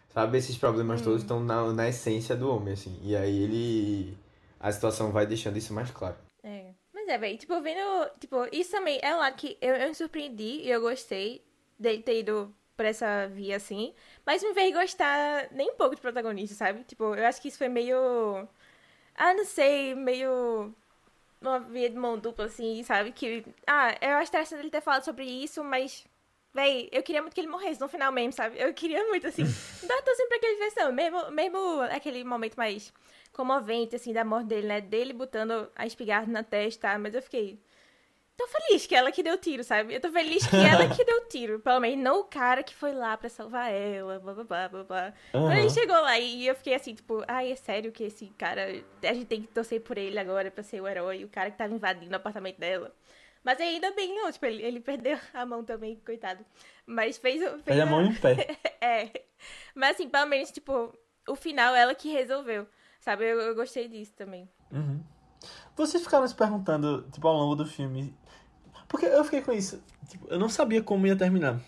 [0.10, 0.40] Sabe?
[0.40, 3.00] Esses problemas todos estão na, na essência do homem, assim.
[3.04, 4.18] E aí ele.
[4.60, 6.16] A situação vai deixando isso mais claro.
[6.44, 6.72] É.
[6.92, 8.10] Mas é, velho, tipo, vendo.
[8.20, 11.46] Tipo, isso também é um lado que eu, eu me surpreendi e eu gostei
[11.78, 13.94] dele ter ido por essa via assim.
[14.26, 16.84] Mas me veio gostar nem um pouco de protagonista, sabe?
[16.84, 18.48] Tipo, eu acho que isso foi meio.
[19.16, 20.74] Ah, não sei, meio.
[21.40, 23.12] Uma via de mão dupla, assim, sabe?
[23.12, 23.46] Que.
[23.66, 26.06] Ah, eu acho interessante ele ter falado sobre isso, mas.
[26.54, 28.60] Véi, eu queria muito que ele morresse no final mesmo, sabe?
[28.60, 29.44] Eu queria muito, assim.
[29.88, 30.92] Não tô sempre pra aquele versão.
[30.92, 32.92] Mesmo, mesmo aquele momento mais
[33.32, 34.82] comovente, assim, da morte dele, né?
[34.82, 37.60] Dele botando a espingarda na testa, mas eu fiquei.
[38.38, 39.96] Tô feliz que ela que deu tiro, sabe?
[39.96, 41.60] Eu tô feliz que ela que deu tiro.
[41.60, 44.84] Pelo menos não o cara que foi lá pra salvar ela, blá blá blá blá
[44.84, 45.14] blá.
[45.32, 48.68] Quando ele chegou lá e eu fiquei assim, tipo, ai, é sério que esse cara.
[49.04, 51.58] A gente tem que torcer por ele agora pra ser o herói, o cara que
[51.58, 52.94] tava invadindo o apartamento dela.
[53.44, 56.46] Mas ainda bem, não, tipo, ele, ele perdeu a mão também, coitado.
[56.86, 58.56] Mas fez, o- fez Perde a mão em pé.
[58.80, 59.10] é.
[59.74, 60.94] Mas assim, pelo menos, tipo,
[61.28, 62.68] o final ela que resolveu.
[63.00, 63.26] Sabe?
[63.26, 64.48] Eu, eu gostei disso também.
[64.72, 65.02] Uhum.
[65.76, 68.14] Vocês ficaram se perguntando, tipo, ao longo do filme.
[68.88, 69.82] Porque eu fiquei com isso.
[70.10, 71.60] Tipo, eu não sabia como ia terminar.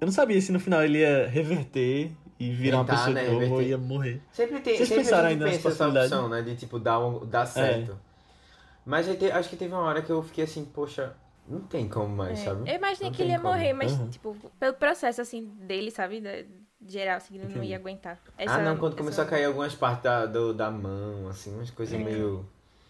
[0.00, 3.24] Eu não sabia se no final ele ia reverter e virar uma Tentar, pessoa né,
[3.24, 3.68] de novo ou reverter.
[3.70, 4.20] ia morrer.
[4.32, 4.76] Sempre tem.
[4.76, 6.06] Vocês sempre pensaram ainda nessa possibilidade?
[6.12, 6.42] opção, né?
[6.42, 7.96] De tipo, dar, um, dar certo.
[8.84, 11.14] Mas aí te- acho que teve uma hora que eu fiquei assim, poxa,
[11.48, 12.44] não tem como mais, É.
[12.44, 12.70] sabe?
[12.70, 13.52] Eu imaginei Não que ele ia como.
[13.54, 14.08] morrer, mas, Uhum.
[14.10, 16.20] tipo, pelo processo, assim, dele, sabe?
[16.20, 16.30] Da,
[16.86, 18.18] geral, assim, ele não ia aguentar.
[18.36, 21.54] ah, Essa- não, quando essa- começou a cair algumas partes da, do, da mão, assim,
[21.54, 22.02] umas coisas É.
[22.04, 22.46] meio.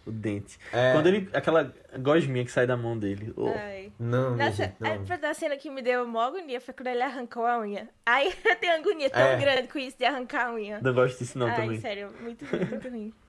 [0.06, 0.56] O dente.
[0.72, 1.28] É, Quando ele.
[1.32, 3.32] Aquela gosminha que sai da mão dele.
[3.36, 3.92] Oh, Ai.
[3.98, 4.94] Não, Nossa, gente, não.
[4.94, 7.88] a, pra dar cena que me deu uma agonia foi quando ele arrancou a unha.
[8.06, 9.36] Ai, eu tenho agonia tão É.
[9.36, 10.78] grande com isso de arrancar a unha.
[10.80, 11.80] Não gosto disso não Ai, também.
[11.80, 13.12] sério, muito ruim, muito ruim.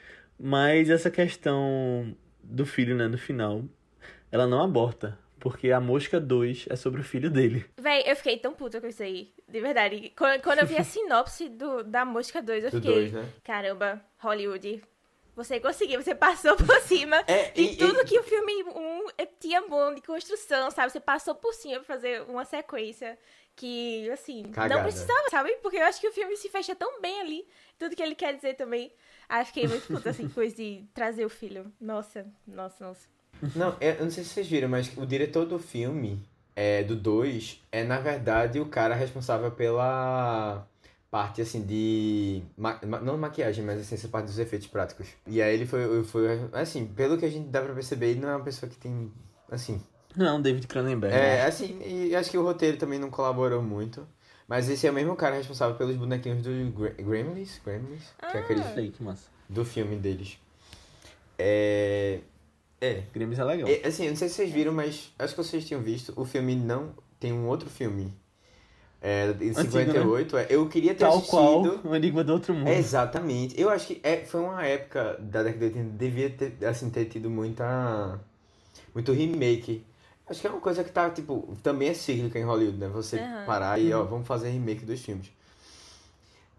[0.38, 3.62] Mas essa questão do filho, né, no final,
[4.32, 5.18] ela não aborta.
[5.38, 7.64] Porque a Mosca 2 é sobre o filho dele.
[7.80, 9.32] Véi, eu fiquei tão puta com isso aí.
[9.48, 10.12] De verdade.
[10.14, 12.94] Quando, quando eu vi a sinopse do, da Mosca 2, eu Do fiquei.
[12.94, 13.26] dois, né?
[13.42, 14.82] Caramba, Hollywood.
[15.44, 19.06] Você conseguiu, você passou por cima É, de e- tudo e- que o filme 1
[19.38, 20.90] tinha bom de construção, sabe?
[20.92, 23.18] Você passou por cima pra fazer uma sequência
[23.56, 24.74] que, assim, Cagada.
[24.76, 25.50] não precisava, sabe?
[25.62, 27.46] Porque eu acho que o filme se fecha tão bem ali,
[27.78, 28.92] tudo que ele quer dizer também.
[29.28, 31.70] Aí fiquei muito puta, assim, coisa de trazer o filho.
[31.80, 33.08] Nossa, nossa, nossa.
[33.54, 36.22] Não, eu eu não sei se vocês viram, mas o diretor do filme,
[36.56, 40.66] é, do 2, é na verdade o cara responsável pela
[41.10, 42.42] parte assim de.
[42.56, 45.08] ma- não maquiagem, mas assim, essa parte dos efeitos práticos.
[45.26, 46.26] E aí ele foi, foi.
[46.52, 49.10] Assim, pelo que a gente dá pra perceber, ele não é uma pessoa que tem.
[49.50, 49.80] Assim.
[50.16, 51.14] Não, David Cronenberg.
[51.14, 54.06] É, assim, e acho que o roteiro também não colaborou muito.
[54.48, 58.40] Mas esse é o mesmo cara responsável pelos bonequinhos do Gra- Gremlins, Gremlins, que é
[58.40, 59.28] aquele Sei, que massa.
[59.48, 60.38] do filme deles.
[61.38, 62.20] É.
[62.80, 63.68] É, Grimes é legal.
[63.68, 66.12] é, assim, eu não sei se vocês viram, mas acho que vocês tinham visto.
[66.16, 66.94] O filme não.
[67.18, 68.12] Tem um outro filme.
[69.02, 70.36] É, de Antigo, 58.
[70.36, 71.30] é, eu queria ter Tal assistido.
[71.30, 72.68] qual o Enigma do Outro Mundo.
[72.68, 73.58] É, exatamente.
[73.58, 77.06] Eu acho que é, foi uma época da década de 80 devia ter, assim, ter
[77.06, 78.20] tido muita.
[78.94, 79.86] Muito remake.
[80.28, 82.88] Acho que é uma coisa que tá, tipo, também é cíclica em Hollywood, né?
[82.88, 83.46] Você Aham.
[83.46, 85.30] parar e, ó, vamos fazer remake dos filmes.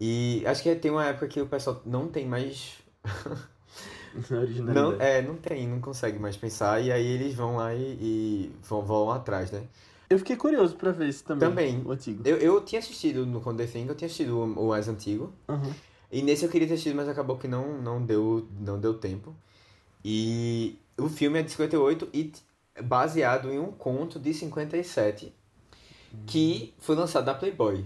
[0.00, 2.74] E acho que tem uma época que o pessoal não tem mais.
[4.58, 8.52] Não, é, não tem, não consegue mais pensar, e aí eles vão lá e, e
[8.62, 9.62] vão, vão atrás, né?
[10.12, 11.48] Eu fiquei curioso pra ver esse também.
[11.48, 11.82] Também.
[11.84, 12.22] O antigo.
[12.26, 15.72] Eu, eu tinha assistido no Conde Think, eu tinha assistido o, o mais antigo, Uhum.
[16.10, 19.34] e nesse eu queria ter assistido, mas acabou que não, não, deu, não deu tempo.
[20.04, 22.32] E o filme é de 58 e
[22.82, 25.32] baseado em um conto de 57,
[26.26, 27.84] que foi lançado na Playboy.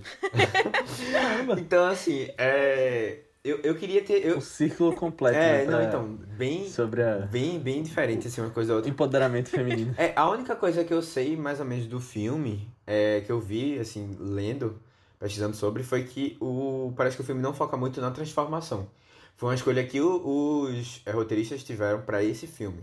[1.12, 1.58] Caramba.
[1.60, 3.20] Então, assim, é...
[3.46, 4.26] Eu, eu queria ter.
[4.26, 4.38] Eu...
[4.38, 5.36] O círculo completo.
[5.36, 8.90] É, né, não, então, bem, Sobre a bem, bem diferente, assim, uma coisa da outra.
[8.90, 9.94] empoderamento feminino.
[9.98, 13.40] É, a única coisa que eu sei mais ou menos do filme, é, que eu
[13.40, 14.80] vi, assim, lendo,
[15.18, 18.88] pesquisando sobre, foi que o parece que o filme não foca muito na transformação.
[19.36, 22.82] Foi uma escolha que o- os é, roteiristas tiveram pra esse filme.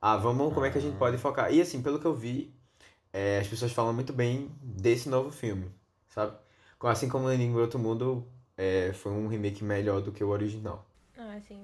[0.00, 1.52] Ah, vamos, como é que a gente pode focar?
[1.52, 2.54] E assim, pelo que eu vi,
[3.12, 5.70] é, as pessoas falam muito bem desse novo filme,
[6.08, 6.36] sabe?
[6.80, 8.26] Assim como Enigma do Outro Mundo
[8.58, 10.84] é, foi um remake melhor do que o original.
[11.16, 11.56] Ah, assim.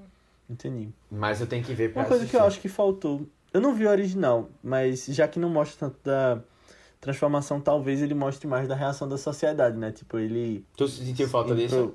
[0.48, 0.90] Entendi.
[1.10, 2.58] Mas eu tenho que ver pra Uma coisa que eu assistir.
[2.58, 3.26] acho que faltou.
[3.52, 6.40] Eu não vi o original, mas já que não mostra tanto da
[7.00, 9.90] transformação, talvez ele mostre mais da reação da sociedade, né?
[9.92, 10.64] Tipo, ele.
[10.76, 11.94] Tu sentiu falta indo disso?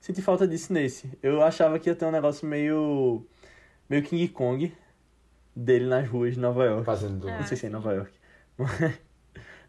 [0.00, 1.10] Senti falta disso nesse.
[1.22, 3.24] Eu achava que ia ter um negócio meio.
[3.88, 4.72] meio King Kong
[5.54, 6.84] dele nas ruas de Nova York.
[6.84, 7.28] Fazendo...
[7.28, 7.38] Ah.
[7.38, 8.12] Não sei se é em Nova York.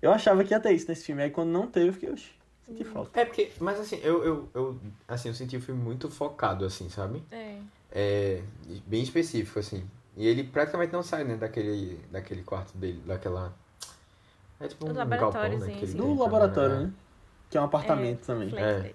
[0.02, 1.22] eu achava que ia ter isso nesse filme.
[1.22, 2.32] Aí quando não teve, eu fiquei, oxi,
[2.72, 3.20] senti falta.
[3.20, 6.90] É porque, mas assim, eu, eu, eu, assim, eu senti o filme muito focado, assim,
[6.90, 7.24] sabe?
[7.32, 7.58] É.
[7.92, 8.42] É,
[8.88, 9.88] bem específico, assim.
[10.16, 13.54] E ele praticamente não sai, né, daquele, daquele quarto dele, daquela...
[14.60, 15.74] É tipo Do um laboratório, galpão, né?
[15.74, 15.98] sim, que ele sim.
[15.98, 16.94] tem Do pra laboratório, né?
[17.50, 18.50] Que é um apartamento também.
[18.50, 18.94] Flex É.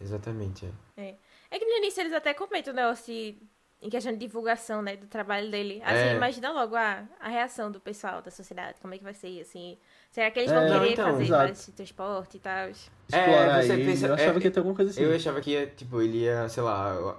[0.00, 1.14] Exatamente, é.
[1.50, 3.36] É que no início eles até comentam negócio de-
[3.82, 5.80] em questão de divulgação, né, do trabalho dele.
[5.84, 6.14] Assim, É.
[6.16, 9.78] imagina logo a, a reação do pessoal, da sociedade, como é que vai ser, assim.
[10.10, 11.52] Será que eles É, vão não, querer então, fazer exato.
[11.52, 12.68] esse transporte e tal?
[12.68, 15.02] Explorar você ele, pensa- eu achava é, que ia ter alguma coisa assim.
[15.02, 17.16] Eu achava que ia, tipo, ele ia, sei lá...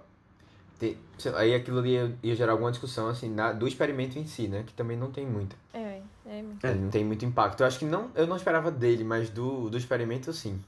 [0.79, 4.17] Ter, sei lá, aí aquilo ali ia, ia gerar alguma discussão, assim, na, do experimento
[4.17, 4.63] em si, né?
[4.65, 5.55] Que também não tem muito.
[5.73, 6.43] É, é.
[6.63, 6.73] É.
[6.73, 7.61] Não tem muito impacto.
[7.61, 10.59] Eu acho que não, eu não esperava dele, mas do, do experimento, sim.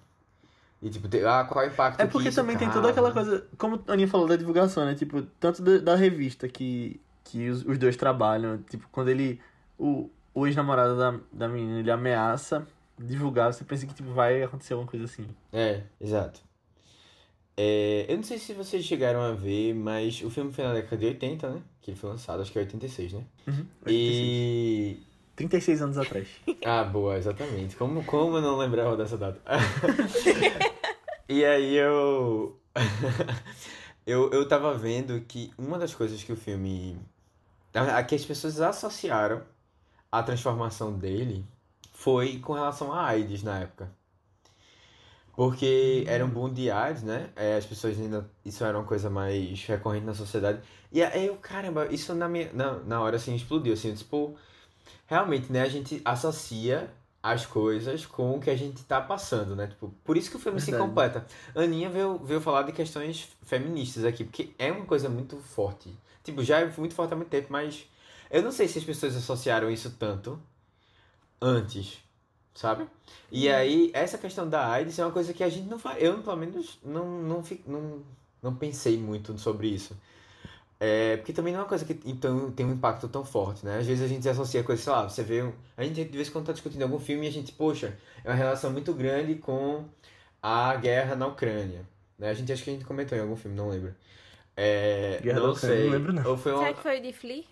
[0.83, 3.11] E, tipo, ter- ah, qual é o impacto É que porque também tem toda aquela
[3.13, 4.93] coisa, como a Aninha falou da divulgação, né?
[4.95, 9.39] Tipo, tanto da, da revista que, que os, os dois trabalham, tipo, quando ele.
[9.79, 12.67] O, o ex-namorado da, da menina, ele ameaça
[12.99, 15.25] divulgar, você pensa que tipo, vai acontecer alguma coisa assim.
[15.51, 16.41] É, exato.
[17.55, 20.97] É, eu não sei se vocês chegaram a ver, mas o filme foi na década
[20.97, 21.61] de 80, né?
[21.81, 23.23] Que ele foi lançado, acho que é 86, né?
[23.47, 23.65] Uhum.
[23.87, 24.97] E.
[25.35, 26.27] 36 anos atrás.
[26.65, 27.75] Ah, boa, exatamente.
[27.75, 29.39] Como, como eu não lembrava dessa data?
[31.39, 32.59] e aí eu.
[34.05, 36.97] eu, eu tava vendo que uma das coisas que o filme.
[37.73, 39.43] a- que as pessoas associaram
[40.11, 41.45] a transformação dele
[41.93, 43.91] foi com relação à AIDS na época.
[45.35, 47.29] Porque era um boom de AIDS, né?
[47.35, 48.29] É, as pessoas ainda.
[48.45, 50.61] Isso era uma coisa mais recorrente na sociedade.
[50.91, 54.37] E aí eu, caramba, isso na, minha, na, na hora assim explodiu, assim, tipo.
[55.07, 55.61] Realmente, né?
[55.63, 56.89] A gente associa
[57.23, 59.67] as coisas com o que a gente tá passando, né?
[59.67, 60.89] Tipo, por isso que o filme se Verdade.
[60.89, 61.25] completa.
[61.55, 65.97] Aninha veio, veio falar de questões feministas aqui, porque é uma coisa muito forte.
[66.21, 67.87] Tipo, já é muito forte há muito tempo, mas
[68.29, 70.37] eu não sei se as pessoas associaram isso tanto
[71.41, 71.97] antes,
[72.53, 72.85] sabe?
[73.31, 76.03] E aí, essa questão da AIDS é uma coisa que a gente não faz.
[76.03, 78.01] Eu, pelo menos, não, não, não,
[78.41, 79.95] não pensei muito sobre isso.
[80.85, 83.77] É, porque também não é uma coisa que então, tem um impacto tão forte, né?
[83.77, 85.49] Às vezes a gente associa coisas, sei lá, você vê.
[85.77, 88.29] A gente de vez em quando tá discutindo algum filme e a gente, poxa, é
[88.29, 89.85] uma relação muito grande com
[90.41, 91.87] a guerra na Ucrânia.
[92.19, 92.29] Né?
[92.29, 93.95] A gente acho que a gente comentou em algum filme, não lembro.
[94.57, 95.85] É, Guerra não da Ucrânia, sei.
[95.85, 96.29] não lembro, não.
[96.29, 96.59] Ou foi uma.
[96.59, 97.43] Será que foi o de Flea?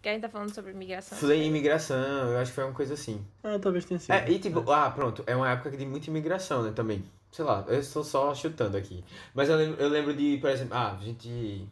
[0.00, 1.18] Que a gente tá falando sobre migração.
[1.18, 3.22] Flea imigração, eu acho que foi uma coisa assim.
[3.44, 4.14] Ah, talvez tenha sido.
[4.14, 7.04] É, e tipo, ah, pronto, é uma época de muita imigração, né, também.
[7.30, 9.04] Sei lá, eu estou só chutando aqui.
[9.34, 11.68] Mas eu lembro, eu lembro de, por exemplo, ah, a gente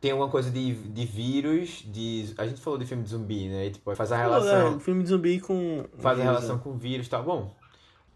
[0.00, 2.32] tem alguma coisa de, de vírus, de.
[2.38, 3.66] A gente falou de filme de zumbi, né?
[3.66, 4.76] E, tipo, faz a É, relação.
[4.76, 5.84] um filme de zumbi com.
[5.98, 6.62] Faz a relação né?
[6.64, 7.22] com vírus e tal.
[7.22, 7.54] Bom,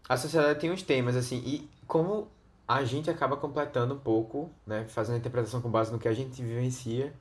[0.07, 2.27] a sociedade tem uns temas, assim, e como
[2.67, 4.85] a gente acaba completando um pouco, né?
[4.87, 7.13] Fazendo a interpretação com base no que a gente vivencia.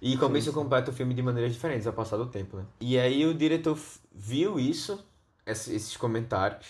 [0.00, 0.54] E como Sim, isso sim.
[0.54, 2.64] completa o filme de maneiras diferentes ao passar do tempo, né?
[2.80, 3.78] E aí o diretor
[4.14, 5.04] viu isso,
[5.46, 6.66] ess- esses comentários,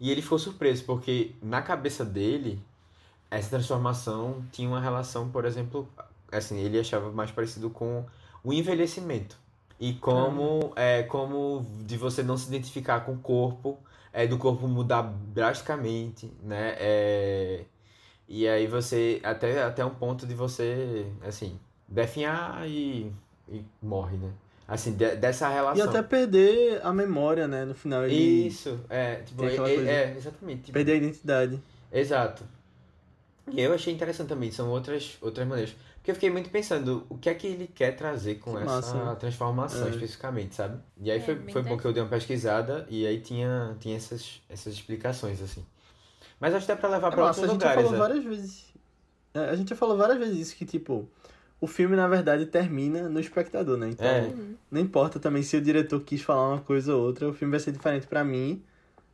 [0.00, 2.60] e ele ficou surpreso, porque na cabeça dele,
[3.30, 5.88] essa transformação tinha uma relação, por exemplo,
[6.30, 8.04] assim, ele achava mais parecido com
[8.42, 9.36] o envelhecimento.
[9.78, 13.78] E como, é, como de você não se identificar com o corpo,
[14.12, 15.02] é, do corpo mudar
[15.34, 16.74] drasticamente, né?
[16.78, 17.64] É,
[18.28, 23.12] e aí você, até, até um ponto de você, assim, definhar e,
[23.48, 24.32] e morre, né?
[24.66, 25.88] Assim, de- dessa E relação.
[25.88, 27.64] até perder a memória, né?
[27.64, 28.46] No final ele.
[28.46, 30.60] Isso, é, tipo, é, é, exatamente.
[30.62, 31.60] tipo, Perder a identidade.
[31.92, 32.42] Exato.
[33.52, 35.76] E eu achei interessante também, são outras, outras maneiras.
[36.06, 38.64] Porque eu fiquei muito pensando, o que é que ele quer trazer com Que essa
[38.66, 39.16] massa, né?
[39.16, 39.90] transformação É.
[39.90, 40.78] especificamente, sabe?
[41.02, 43.96] E aí É, foi, foi bom que eu dei uma pesquisada e aí tinha, tinha
[43.96, 45.66] essas, essas explicações, assim.
[46.38, 47.92] Mas acho que dá pra levar É pra massa, a outros gente já lugares, falou
[47.92, 47.98] né?
[47.98, 48.64] várias vezes.
[49.34, 51.08] é, A gente já falou várias vezes isso, que tipo,
[51.60, 53.88] o filme na verdade termina no espectador, né?
[53.88, 54.32] Então, É.
[54.70, 57.58] Não importa também se o diretor quis falar uma coisa ou outra, o filme vai
[57.58, 58.62] ser diferente pra mim,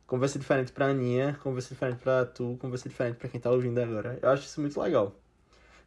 [0.05, 2.89] como vai ser diferente pra Aninha, como vai ser diferente pra tu, como vai ser
[2.89, 4.19] diferente pra quem tá ouvindo agora.
[4.21, 5.15] Eu acho isso muito legal.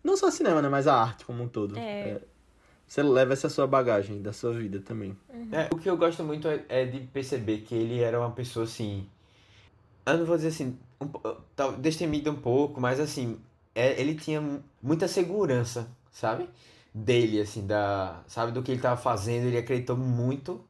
[0.07, 0.69] Não só cinema, né?
[0.69, 1.77] Mas a arte como um todo.
[1.77, 2.21] É.
[2.87, 5.16] Você leva essa sua bagagem da sua vida também.
[5.51, 8.64] É, o que eu gosto muito é, é de perceber que ele era uma pessoa
[8.64, 9.09] assim.
[10.07, 11.09] Eu não vou dizer assim, um,
[11.57, 13.40] tal- destemida um pouco, mas assim,
[13.75, 16.49] é, ele tinha mu- muita segurança, sabe?
[16.95, 20.64] Dele, assim, da, sabe, do que ele tava fazendo, ele acreditou muito.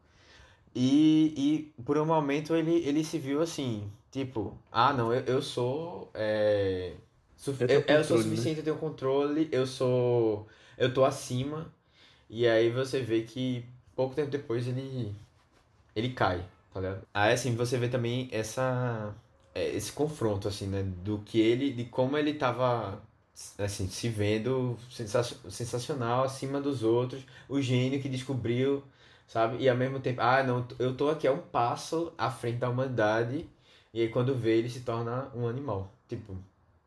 [0.74, 1.34] E,
[1.76, 6.10] e por um momento ele, ele se viu assim, tipo, ah, não, eu, eu sou.
[6.14, 6.94] É,
[7.36, 8.48] su- Eu eu, eu sou controle, né?
[8.48, 10.46] suficiente, eu tenho controle, eu sou.
[10.78, 11.72] Eu tô acima.
[12.30, 13.64] E aí você vê que
[13.96, 15.14] pouco tempo depois ele
[15.96, 17.06] ele cai, tá ligado?
[17.14, 19.14] Aí assim, você vê também essa
[19.54, 23.02] é, esse confronto assim, né, do que ele de como ele tava
[23.58, 28.82] assim, se vendo sensa- sensacional acima dos outros, o gênio que descobriu,
[29.26, 29.58] sabe?
[29.62, 32.68] E ao mesmo tempo, ah, não, eu tô aqui a um passo à frente da
[32.70, 33.48] humanidade.
[33.92, 36.36] E aí quando vê ele se torna um animal, tipo,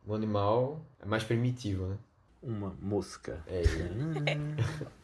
[0.09, 1.97] um animal mais primitivo, né?
[2.41, 3.43] Uma mosca.
[3.47, 3.61] É,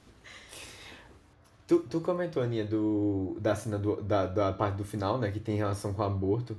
[1.68, 5.40] Tu, tu comentou, Aninha, do, da cena do, da, da parte do final, né, que
[5.40, 6.56] tem relação com o aborto.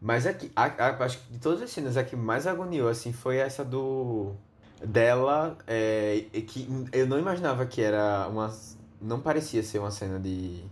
[0.00, 3.12] Mas aqui, a, a- acho que de todas as cenas, a que mais agoniou, assim,
[3.12, 4.32] foi essa do...
[4.82, 8.50] Dela, é, que eu não imaginava que era uma...
[9.02, 10.64] Não parecia ser uma cena de...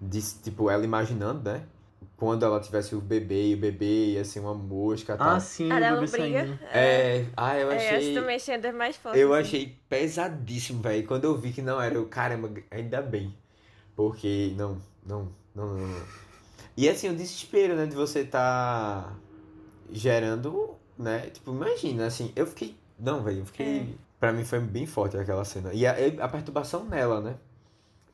[0.00, 1.64] de tipo, ela imaginando, né?
[2.16, 5.36] Quando ela tivesse o bebê e o bebê ia ser uma mosca e tal.
[5.36, 6.08] Ah, sim, A o da lombriga.
[6.08, 6.58] saindo.
[6.72, 8.14] É, ah, eu É, essa achei...
[8.14, 9.20] também achei das mais fortes.
[9.20, 9.42] Eu assim.
[9.48, 11.06] achei pesadíssimo, velho.
[11.06, 13.34] Quando eu vi que não era, eu, caramba, ainda bem.
[13.96, 16.08] Porque, não, não, não, não, não.
[16.76, 19.12] E assim, o desespero, né, de você tá
[19.90, 21.30] gerando, né?
[21.30, 22.76] Tipo, imagina, assim, eu fiquei.
[22.98, 23.96] Não, velho, eu fiquei.
[24.20, 25.72] Pra mim foi bem forte aquela cena.
[25.72, 25.92] E a,
[26.24, 27.36] a perturbação nela, né?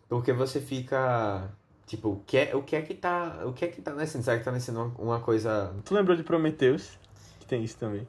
[0.09, 1.51] Porque você fica.
[1.87, 3.43] Tipo, o que é, o que é que tá.
[3.45, 4.25] O que é que tá nascendo?
[4.25, 5.75] Será que tá nascendo uma, uma coisa.
[5.85, 6.99] Tu lembrou de Prometheus?
[7.41, 8.07] Que tem isso também.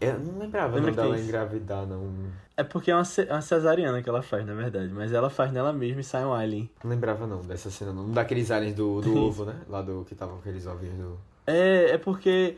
[0.00, 1.24] Eu não lembrava Lembra não dela isso?
[1.28, 2.10] engravidar, não.
[2.56, 4.88] É porque é uma, ce- uma cesariana que ela faz, na verdade.
[4.92, 6.70] Mas ela faz nela mesma e sai um alien.
[6.82, 8.10] Não lembrava não dessa cena, não.
[8.10, 9.54] Daqueles aliens do, do ovo, né?
[9.68, 11.18] Lá do que estavam aqueles ovinhos do.
[11.46, 12.56] É, é porque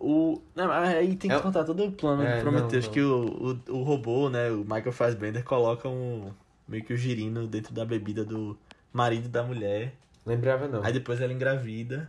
[0.00, 0.40] o.
[0.54, 3.72] Não, aí tem que É- contar todo o plano É, de Prometheus, que o, o,
[3.78, 6.30] o robô, né, o Michael Fassbender, coloca um.
[6.66, 8.58] meio que o girino dentro da bebida do
[8.94, 9.92] marido da mulher.
[10.24, 10.82] Lembrava não.
[10.82, 12.08] Aí depois ela engravida.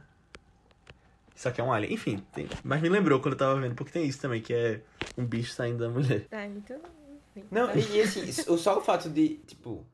[1.35, 1.93] Só que é um alien.
[1.93, 2.47] Enfim, tem...
[2.63, 4.79] mas me lembrou quando eu tava vendo, porque tem isso também, que é
[5.17, 6.25] um bicho saindo da mulher.
[6.31, 6.71] Ai, muito...
[6.71, 7.45] enfim.
[7.51, 9.85] Não, e, assim, o- só o fato de, tipo.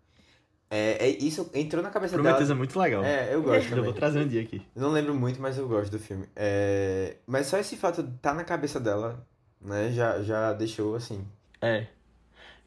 [0.70, 2.58] É, é, isso entrou na cabeça Prometheus é dela.
[2.58, 3.04] muito legal.
[3.04, 3.84] É, eu gosto Eu também.
[3.86, 4.62] vou trazer um dia aqui.
[4.76, 6.28] Eu não lembro muito, mas eu gosto do filme.
[6.36, 9.26] É, mas só esse fato de estar na cabeça dela,
[9.60, 11.26] né, já, já deixou assim.
[11.60, 11.88] É.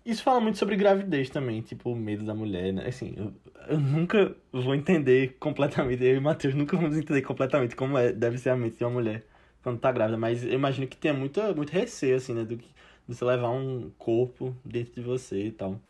[0.05, 2.87] Isso fala muito sobre gravidez também, tipo, o medo da mulher, né?
[2.87, 3.33] Assim, eu,
[3.69, 8.13] eu nunca vou entender completamente, eu e o Matheus nunca vamos entender completamente como é,
[8.13, 9.25] deve ser a mente de uma mulher
[9.63, 12.45] quando tá grávida, mas eu imagino que tenha muita, muito receio, assim, né?
[12.45, 12.69] Do que
[13.09, 15.81] de você levar um corpo dentro de você e tal.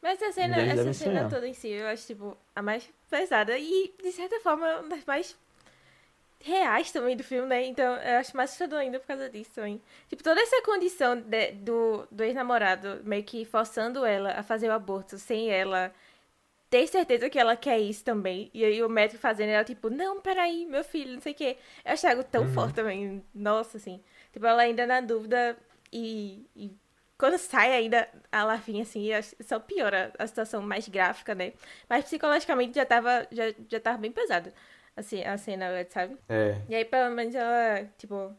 [0.00, 1.30] Mas essa cena, essa cena sonhar.
[1.30, 5.04] toda em si, eu acho, tipo, a mais pesada e, de certa forma, uma das
[5.04, 5.36] mais
[6.44, 7.64] reais também do filme, né?
[7.64, 9.80] Então, eu acho mais assustador ainda por causa disso também.
[10.08, 14.72] Tipo, toda essa condição de- do, do ex-namorado meio que forçando ela a fazer o
[14.72, 15.92] aborto sem ela
[16.70, 18.50] ter certeza que ela quer isso também.
[18.52, 21.56] E aí o médico fazendo ela, tipo, não, peraí, meu filho, não sei o quê.
[21.84, 23.24] Eu achei algo tão forte também.
[23.34, 24.02] Nossa, assim.
[24.32, 25.56] Tipo, ela ainda na dúvida
[25.92, 26.72] e, e
[27.16, 29.08] quando sai ainda a larvinha, assim,
[29.40, 31.52] só piora a situação mais gráfica, né?
[31.88, 34.52] Mas psicologicamente já tava, já, já tava bem pesado,
[34.96, 36.16] assim, a cena, sabe?
[36.28, 36.60] É.
[36.68, 38.34] E aí, pelo menos, ela, tipo...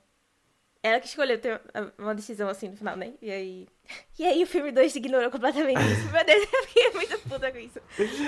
[0.81, 1.59] Ela que escolheu ter
[1.97, 3.13] uma decisão assim no final, né?
[3.21, 3.67] E aí...
[4.17, 6.09] E aí o filme 2 ignorou completamente isso.
[6.09, 7.79] Meu Deus, eu fiquei muito puta com isso.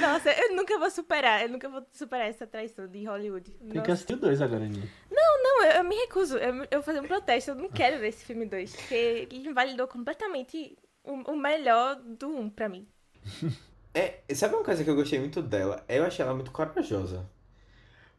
[0.01, 1.41] Nossa, eu nunca vou superar.
[1.41, 3.49] Eu nunca vou superar essa traição de Hollywood.
[3.51, 3.93] Tem que Nossa.
[3.93, 4.87] assistir o dois agora, Aninha.
[5.09, 6.37] Não, eu, eu me recuso.
[6.37, 7.51] Eu, eu vou fazer um protesto.
[7.51, 8.75] Eu não quero ver esse filme 2.
[8.75, 8.93] Porque
[9.31, 12.87] ele invalidou completamente o, o melhor do 1 um, pra mim.
[13.93, 15.83] É, sabe uma coisa que eu gostei muito dela?
[15.89, 17.27] Eu achei ela muito corajosa.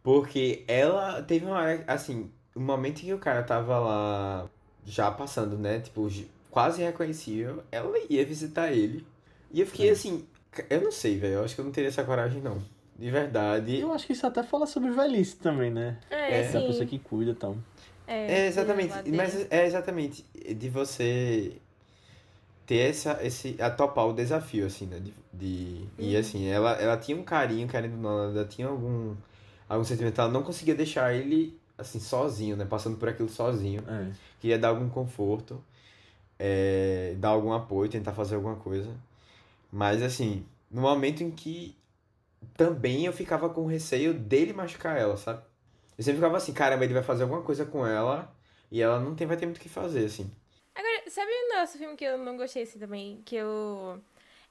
[0.02, 4.48] Porque ela teve uma hora, assim, um momento em que o cara tava lá
[4.84, 5.80] já passando, né?
[5.80, 6.08] Tipo,
[6.50, 7.62] quase reconhecível.
[7.70, 9.06] Ela ia visitar ele.
[9.52, 11.34] E eu fiquei assim, ca- eu não sei, velho.
[11.34, 12.58] Eu acho que eu não teria essa coragem, não.
[12.98, 13.78] De verdade.
[13.78, 15.98] Eu acho que isso até fala sobre velhice também, né?
[16.10, 17.56] É, É, Da pessoa que cuida e tal.
[18.06, 18.88] É, exatamente.
[18.88, 21.52] do lado Mas é exatamente de você
[22.66, 25.00] ter essa, esse, a topar o desafio, assim, né?
[25.00, 26.20] De, de- E Uhum.
[26.20, 29.14] assim, ela, ela tinha um carinho, querendo ou não, ela tinha algum,
[29.68, 32.64] algum sentimento, ela não conseguia deixar ele, assim, sozinho, né?
[32.64, 33.82] Passando por aquilo sozinho.
[33.88, 34.12] É.
[34.40, 35.62] Queria dar algum conforto,
[36.38, 38.90] é, dar algum apoio, tentar fazer alguma coisa.
[39.70, 41.76] Mas assim, no momento em que
[42.56, 45.42] também eu ficava com receio dele machucar ela, sabe?
[45.96, 48.32] Eu sempre ficava assim, caramba, ele vai fazer alguma coisa com ela
[48.70, 50.30] e ela não tem, vai ter muito o que fazer, assim.
[50.74, 53.20] Agora, sabe o nosso filme que eu não gostei assim também?
[53.24, 54.00] Que eu.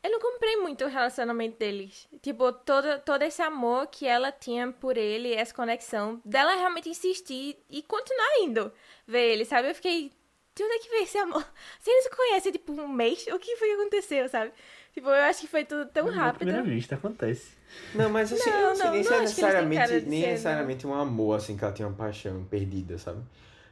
[0.03, 2.07] Eu não comprei muito o relacionamento deles.
[2.21, 7.57] Tipo, todo, todo esse amor que ela tinha por ele, essa conexão, dela realmente insistir
[7.69, 8.71] e continuar indo
[9.07, 9.69] ver ele, sabe?
[9.69, 10.11] Eu fiquei.
[10.55, 11.45] De onde é que veio esse amor?
[11.79, 14.51] Se eles se conhecem, tipo, um mês, o que foi que aconteceu, sabe?
[14.93, 16.37] Tipo, eu acho que foi tudo tão Na rápido.
[16.39, 17.51] primeira vista, acontece.
[17.93, 20.87] Não, mas assim, Não, eu não sei não, nem não é necessariamente, nem ser, necessariamente
[20.87, 23.21] um amor, assim, que ela tinha uma paixão perdida, sabe?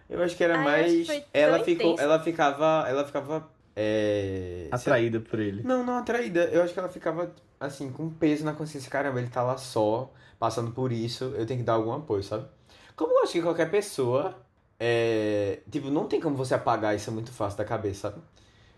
[0.08, 1.06] Eu acho que era Ah, que mais.
[1.08, 1.86] foi tão ela ficou.
[1.94, 2.04] intenso.
[2.04, 2.86] Ela ficava.
[2.88, 3.50] Ela ficava.
[3.76, 4.68] É...
[4.72, 5.64] Atraída por ele.
[5.64, 6.46] Não, não atraída.
[6.46, 8.90] Eu acho que ela ficava, assim, com peso na consciência.
[8.90, 12.48] Caramba, ele tá lá só, passando por isso, eu tenho que dar algum apoio, sabe?
[12.96, 14.36] Como eu acho que qualquer pessoa.
[14.80, 15.60] É...
[15.70, 18.22] Tipo, não tem como você apagar isso muito fácil da cabeça, sabe?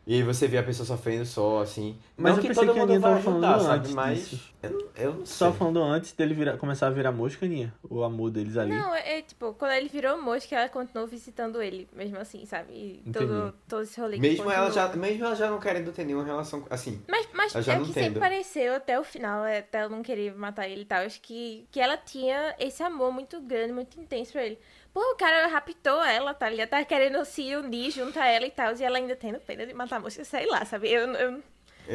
[0.07, 1.97] E aí você vê a pessoa sofrendo só, assim.
[2.15, 3.79] Mas não eu que pensei todo que a mundo Aninha vai tava falando ajudar, sabe?
[3.79, 4.29] antes Mas.
[4.29, 4.53] disso.
[4.63, 5.57] Eu, não- eu não Só sei.
[5.59, 7.73] falando antes dele virar, começar a virar mosca, Aninha.
[7.89, 8.69] O amor deles ali.
[8.73, 12.71] Não, é, é, tipo, quando ele virou mosca, ela continuou visitando ele, mesmo assim, sabe?
[13.05, 16.23] E todo, todo esse rolê Mesmo ela, já, mesmo ela já não querendo ter nenhuma
[16.23, 16.65] relação.
[16.69, 17.01] Assim.
[17.05, 17.93] Mas, mas é o que entendo.
[17.93, 21.01] sempre pareceu até o final, é, até ela não querer matar ele e tal.
[21.01, 24.57] Acho que, que ela tinha esse amor muito grande, muito intenso pra ele.
[24.97, 26.69] Pô, o cara raptou ela, tá ligado?
[26.69, 28.75] Tá querendo se unir junto a ela e tal.
[28.75, 30.91] E ela ainda tendo pena de matar a moça, sei lá, sabe?
[30.91, 31.43] Eu, eu não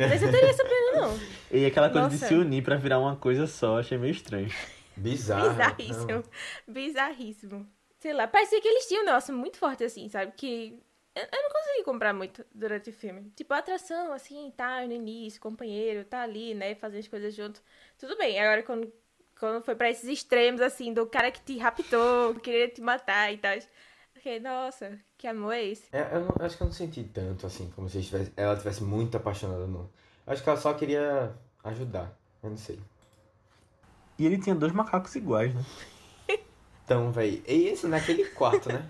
[0.09, 1.21] sei se eu teria essa pena, não.
[1.51, 2.29] E aquela coisa de Nossa.
[2.29, 4.49] se unir pra virar uma coisa só, achei meio estranho.
[4.97, 5.51] Bizarro.
[5.51, 6.25] Bizarríssimo.
[6.69, 7.67] Bizarríssimo.
[7.99, 10.31] Sei lá, parecia que eles tinham um negócio muito forte, assim, sabe?
[10.37, 10.81] Que
[11.17, 13.33] eu, eu não consegui comprar muito durante o filme.
[13.35, 16.77] Tipo, a atração, assim, tá no início, companheiro, tá ali, né?
[16.77, 17.61] Fazendo as coisas junto.
[17.99, 18.39] Tudo bem.
[18.39, 18.93] Agora, quando,
[19.43, 23.39] quando foi pra esses extremos, assim, do cara que te raptou, queria te matar e
[23.39, 23.59] tal.
[24.15, 25.89] Fiquei, nossa, que amor é esse?
[25.91, 28.85] É, eu não- acho que eu não senti tanto assim, como se estivesse- ela tivesse
[28.85, 29.91] muito apaixonada, não.
[30.25, 31.35] Acho que ela só queria
[31.65, 32.17] ajudar.
[32.41, 32.79] Eu não sei.
[34.17, 35.65] E ele tinha dois macacos iguais, né?
[36.85, 37.43] Então, véi.
[37.49, 38.89] E esse naquele quarto, né?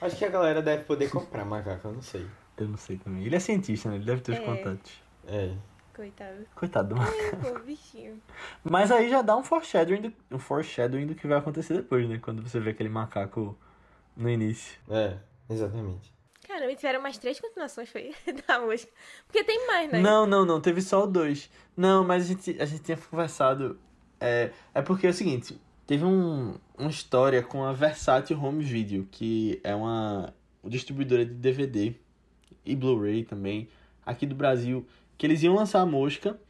[0.00, 2.26] Acho que a galera deve poder comprar macaco, eu não sei.
[2.58, 3.24] Eu não sei também.
[3.24, 3.96] Ele é cientista, né?
[3.96, 4.42] Ele deve ter os É.
[4.42, 4.92] contatos.
[5.26, 5.54] É.
[6.00, 6.46] Coitado.
[6.54, 7.18] Coitado do macaco.
[7.20, 8.22] Ai, pô, bichinho.
[8.64, 12.18] Mas aí já dá um foreshadowing do, um foreshadowing do que vai acontecer depois, né?
[12.18, 13.54] Quando você vê aquele macaco
[14.16, 14.78] no início.
[14.88, 15.18] É,
[15.50, 16.10] exatamente.
[16.48, 18.14] Caramba, e tiveram mais três continuações, foi?
[18.48, 18.90] da música.
[19.26, 20.00] Porque tem mais, né?
[20.00, 20.58] Não, não, não.
[20.58, 21.50] Teve só o dois.
[21.76, 23.78] Não, mas a gente, a gente tinha conversado.
[24.18, 29.06] É, é porque é o seguinte: teve um, uma história com a Versátil Home Video,
[29.10, 30.32] que é uma
[30.64, 31.94] distribuidora de DVD
[32.64, 33.68] e Blu-ray também,
[34.06, 34.86] aqui do Brasil,
[35.20, 36.40] que eles iam lançar a Mosca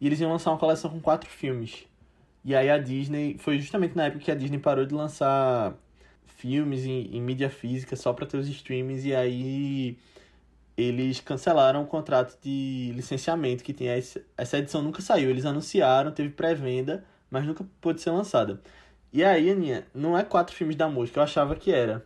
[0.00, 1.86] e eles iam lançar uma coleção com quatro filmes.
[2.44, 3.38] E aí a Disney.
[3.38, 5.74] Foi justamente na época que a Disney parou de lançar
[6.26, 9.96] filmes em, em mídia física só para ter os streams, e aí
[10.76, 13.96] eles cancelaram o contrato de licenciamento que tinha.
[13.96, 15.30] Esse, essa edição nunca saiu.
[15.30, 18.60] Eles anunciaram, teve pré-venda, mas nunca pôde ser lançada.
[19.12, 22.04] E aí, Aninha, não é quatro filmes da música, eu achava que era.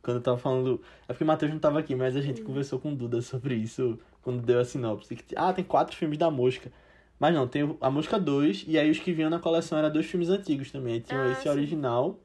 [0.00, 0.80] Quando eu tava falando.
[1.02, 3.54] É porque o Matheus não tava aqui, mas a gente conversou com o Duda sobre
[3.56, 5.14] isso quando deu a sinopse.
[5.16, 6.70] Que, ah, tem quatro filmes da música.
[7.18, 10.06] Mas não, tem a música 2, e aí os que vinham na coleção eram dois
[10.06, 11.00] filmes antigos também.
[11.00, 11.48] Tinha Ah, esse sim.
[11.50, 12.18] original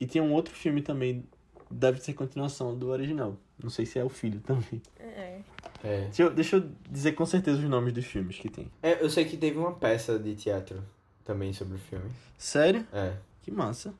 [0.00, 1.24] e tinha um outro filme também.
[1.70, 3.36] Deve ser continuação do original.
[3.62, 4.82] Não sei se é o filho também.
[4.98, 5.38] É.
[5.84, 6.00] É.
[6.06, 8.66] Deixa eu, deixa eu dizer com certeza os nomes dos filmes que tem.
[8.82, 10.82] É, eu sei que teve uma peça de teatro
[11.24, 12.10] também sobre o filme.
[12.36, 12.84] Sério?
[12.92, 13.14] É.
[13.42, 13.94] Que massa.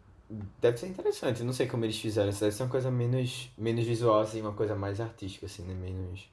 [0.60, 2.30] Deve ser interessante, não sei como eles fizeram.
[2.30, 5.74] Isso deve ser uma coisa menos, menos visual, assim, uma coisa mais artística, assim, né?
[5.74, 6.28] Menos.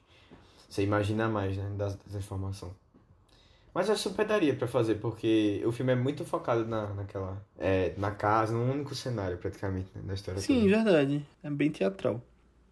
[0.68, 1.70] Você imagina mais, né?
[1.76, 2.70] Da, transformação.
[3.72, 7.40] Mas eu super daria pra fazer, porque o filme é muito focado na, naquela.
[7.58, 10.02] É, na casa, num único cenário, praticamente, né?
[10.04, 10.76] Da história Sim, toda.
[10.76, 11.26] verdade.
[11.42, 12.20] É bem teatral.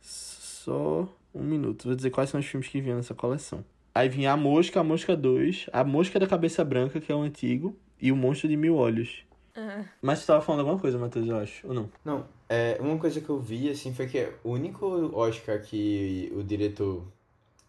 [0.01, 1.85] Só um minuto.
[1.85, 3.65] Vou dizer quais são os filmes que vinham nessa coleção.
[3.95, 7.23] Aí vinha A Mosca, A Mosca 2, A Mosca da Cabeça Branca, que é o
[7.23, 9.25] antigo, e O Monstro de Mil Olhos.
[9.57, 11.89] Ah, Mas você tava falando alguma coisa, Matheus, eu acho, ou não?
[12.05, 14.87] Não, é, uma coisa que eu vi, assim, foi que o único
[15.17, 17.03] Oscar que o diretor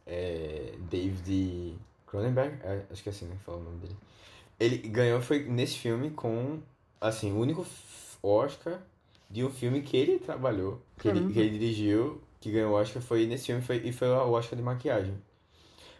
[0.07, 1.75] é, David
[2.07, 3.97] Cronenberg, é, acho que é assim, né, fala o nome dele,
[4.59, 6.59] ele ganhou foi nesse filme com,
[6.99, 7.65] assim, o único
[8.23, 8.79] Oscar
[9.29, 11.33] de um filme que ele trabalhou, que ele, Caramba.
[11.33, 14.57] que ele dirigiu, que ganhou o Oscar foi nesse filme, foi, e foi o Oscar
[14.57, 15.15] de maquiagem.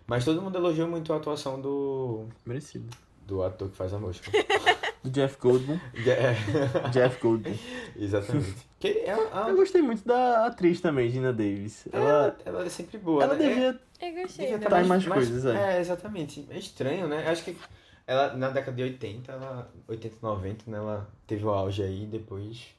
[0.08, 2.90] Mas todo mundo elogiou muito a atuação do, Merecido.
[3.26, 4.32] do ator que faz a mosca.
[5.04, 5.80] Do Jeff Goldblum.
[6.08, 7.56] É, Jeff Goldblum.
[7.96, 8.67] exatamente.
[8.80, 11.88] Que ele é uma- Eu gostei muito da atriz também, Gina Davis.
[11.92, 13.46] Ela, ela, ela é sempre boa, ela né?
[13.46, 14.52] É- devia eu gostei.
[14.52, 14.70] Devia?
[14.70, 15.78] Tá em mais coisas, é.
[15.78, 16.48] É, exatamente.
[16.52, 17.28] É estranho, né?
[17.28, 17.58] Acho que
[18.06, 20.78] ela, na década de 80, ela, 80, 90, né?
[20.78, 22.76] Ela teve o auge aí, depois...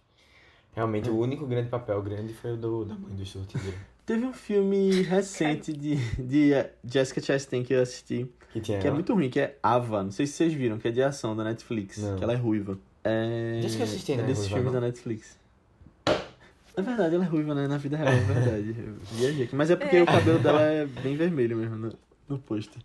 [0.74, 3.74] Realmente, o único grande papel grande foi o do, da mãe do sorteiro.
[4.06, 6.52] Teve um filme recente de, de
[6.84, 10.02] Jessica Chastain que eu assisti, Que tinha que é muito ruim, que é Ava.
[10.04, 11.98] Não sei se vocês viram, que é de ação da Netflix.
[11.98, 12.16] Não.
[12.16, 12.78] Que ela é ruiva.
[13.04, 14.80] É, Jessica Chastain é é desses ruiva, filmes não?
[14.80, 15.38] da Netflix.
[16.78, 17.66] É verdade, ela é ruiva, né?
[17.66, 18.74] Na vida real, é verdade.
[18.78, 19.56] Eu viajei aqui.
[19.56, 21.98] Mas é porque o cabelo dela é bem vermelho mesmo no,
[22.28, 22.80] no pôster.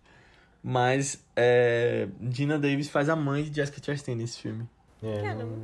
[0.63, 4.67] Mas é, Gina Davis faz a mãe de Jessica Chastain nesse filme.
[5.03, 5.59] É, Caramba.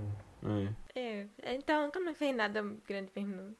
[0.95, 1.25] É.
[1.41, 3.55] É, então nunca não fez nada grande mesmo.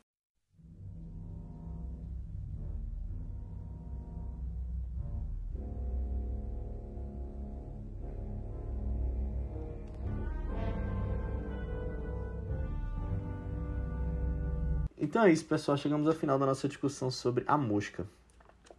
[14.99, 15.77] Então é isso, pessoal.
[15.77, 18.05] Chegamos ao final da nossa discussão sobre a mosca.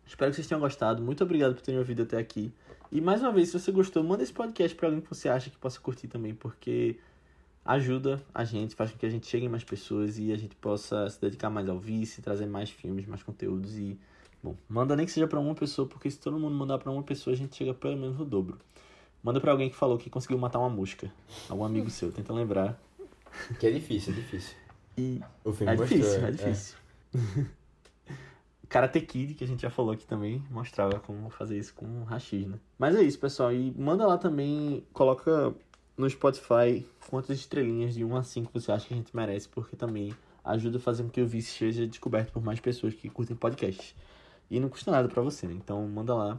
[0.07, 1.03] Espero que vocês tenham gostado.
[1.03, 2.53] Muito obrigado por terem ouvido até aqui.
[2.93, 5.49] E mais uma vez, se você gostou, manda esse podcast para alguém que você acha
[5.49, 6.99] que possa curtir também, porque
[7.65, 10.57] ajuda a gente, faz com que a gente chegue em mais pessoas e a gente
[10.57, 13.99] possa se dedicar mais ao vice, trazer mais filmes, mais conteúdos e
[14.43, 17.03] bom, manda nem que seja para uma pessoa, porque se todo mundo mandar para uma
[17.03, 18.59] pessoa, a gente chega pelo menos no dobro.
[19.23, 21.13] Manda para alguém que falou que conseguiu matar uma mosca,
[21.49, 22.81] algum amigo seu, tenta lembrar.
[23.61, 24.60] Que é difícil, é difícil.
[25.01, 26.77] E O filme É mostrou, difícil, é difícil.
[28.69, 32.47] Karate Kid, que a gente já falou aqui também, mostrava como fazer isso com rachis,
[32.47, 32.57] né?
[32.79, 33.53] Mas é isso, pessoal.
[33.53, 35.53] E manda lá também, coloca
[35.97, 39.75] no Spotify quantas estrelinhas de 1 a 5 você acha que a gente merece, porque
[39.75, 43.37] também ajuda a fazer com que o Vice seja descoberto por mais pessoas que curtem
[43.37, 43.95] podcasts.
[44.49, 45.55] E não custa nada pra você, né?
[45.55, 46.39] Então manda lá.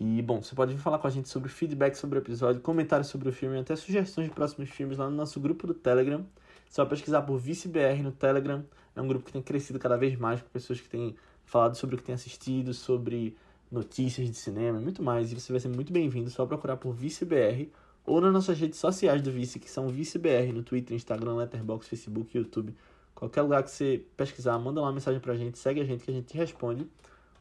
[0.00, 3.08] E, bom, você pode vir falar com a gente sobre feedback sobre o episódio, comentários
[3.08, 6.26] sobre o filme, até sugestões de próximos filmes lá no nosso grupo do Telegram.
[6.72, 8.64] Só pesquisar por ViceBR no Telegram.
[8.96, 11.14] É um grupo que tem crescido cada vez mais com pessoas que têm
[11.44, 13.36] falado sobre o que têm assistido, sobre
[13.70, 15.30] notícias de cinema e muito mais.
[15.30, 16.30] E você vai ser muito bem-vindo.
[16.30, 17.70] Só procurar por ViceBR
[18.06, 22.34] ou nas nossas redes sociais do Vice, que são ViceBR no Twitter, Instagram, Letterboxd, Facebook,
[22.34, 22.74] YouTube.
[23.14, 26.10] Qualquer lugar que você pesquisar, manda lá uma mensagem pra gente, segue a gente que
[26.10, 26.88] a gente responde.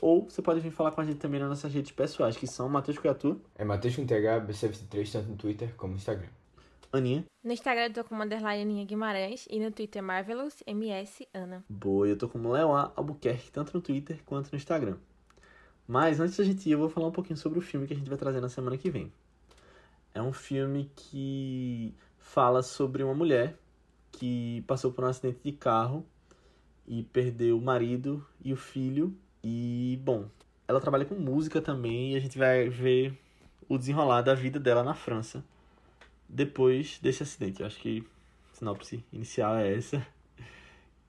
[0.02, 2.68] Ou você pode vir falar com a gente também nas nossas redes pessoais, que são
[2.68, 6.28] Matheus Cuiatu, É Matheus com TH, BC23, tanto no Twitter como no Instagram.
[6.92, 7.26] Aninha.
[7.44, 11.64] No Instagram eu tô como underline Aninha Guimarães e no Twitter Marvelous MS Ana.
[11.70, 12.92] Boa, eu tô como Leo A.
[12.96, 14.98] Albuquerque, tanto no Twitter quanto no Instagram.
[15.88, 17.96] Mas antes da gente ir, eu vou falar um pouquinho sobre o filme que a
[17.96, 19.12] gente vai trazer na semana que vem.
[20.14, 23.58] É um filme que fala sobre uma mulher
[24.12, 26.06] que passou por um acidente de carro
[26.86, 29.16] e perdeu o marido e o filho.
[29.42, 30.30] E, bom,
[30.68, 33.18] ela trabalha com música também e a gente vai ver
[33.70, 35.44] o desenrolar da vida dela na França
[36.32, 37.60] depois desse acidente.
[37.62, 38.04] Eu acho que
[38.54, 40.06] a sinopse inicial é essa.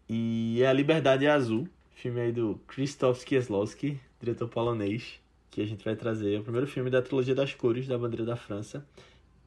[0.09, 5.21] E é A Liberdade é Azul, filme aí do Krzysztof Kieslowski, diretor polonês,
[5.51, 6.35] que a gente vai trazer.
[6.35, 8.85] É o primeiro filme da trilogia das cores da bandeira da França.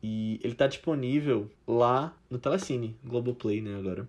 [0.01, 4.07] E ele tá disponível lá no Telecine, Globoplay, né, agora.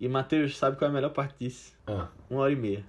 [0.00, 1.74] E, Matheus, sabe qual é a melhor parte disso?
[1.86, 2.84] Ah, Uma hora e meia.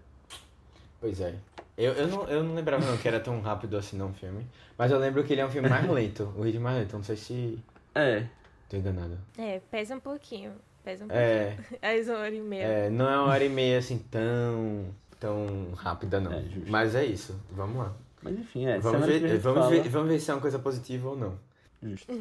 [0.99, 1.35] pois é.
[1.77, 4.45] Eu, eu, não, eu não lembrava não que era tão rápido assim não o filme.
[4.77, 6.95] Mas eu lembro que ele é um filme mais lento, o ritmo mais lento.
[6.95, 7.59] Não sei se
[7.93, 8.25] É,
[8.69, 9.17] tô enganado.
[9.37, 10.53] É, pesa um pouquinho.
[10.83, 11.77] Pesa um pouquinho.
[11.81, 12.63] É, As uma hora e meia.
[12.63, 14.85] é, não é uma hora e meia assim tão,
[15.19, 16.31] tão rápida não.
[16.33, 16.43] É.
[16.67, 17.93] Mas é isso, vamos lá.
[18.21, 18.79] mas enfim, é.
[18.79, 19.69] vamos, ver, vamos, fala.
[19.69, 21.37] ver, vamos ver se é uma coisa positiva ou não.
[21.83, 22.11] Justo.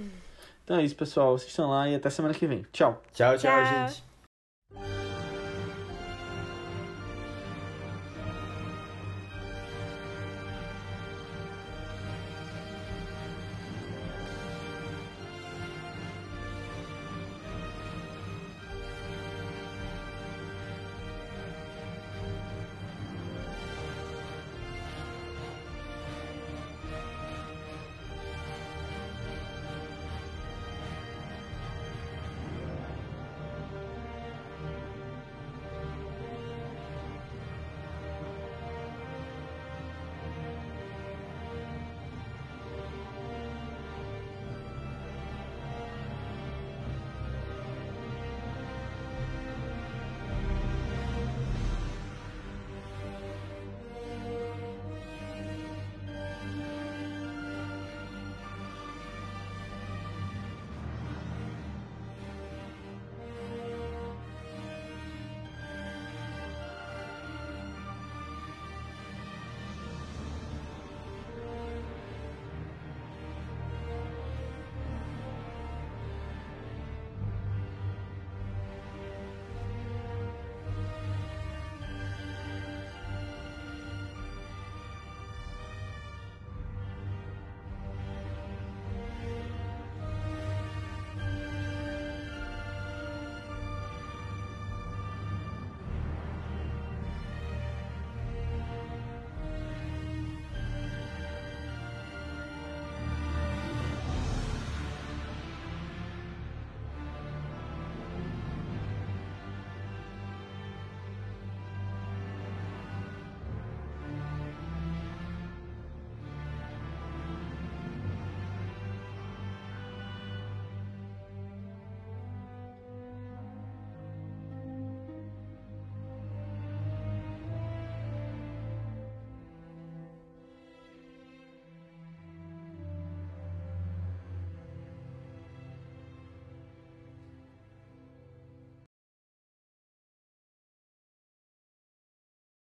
[0.64, 1.34] Então é isso, pessoal.
[1.34, 2.64] Assistam lá e até semana que vem.
[2.72, 3.02] Tchau.
[3.12, 3.88] Tchau, tchau, Tchau.
[3.88, 4.09] gente.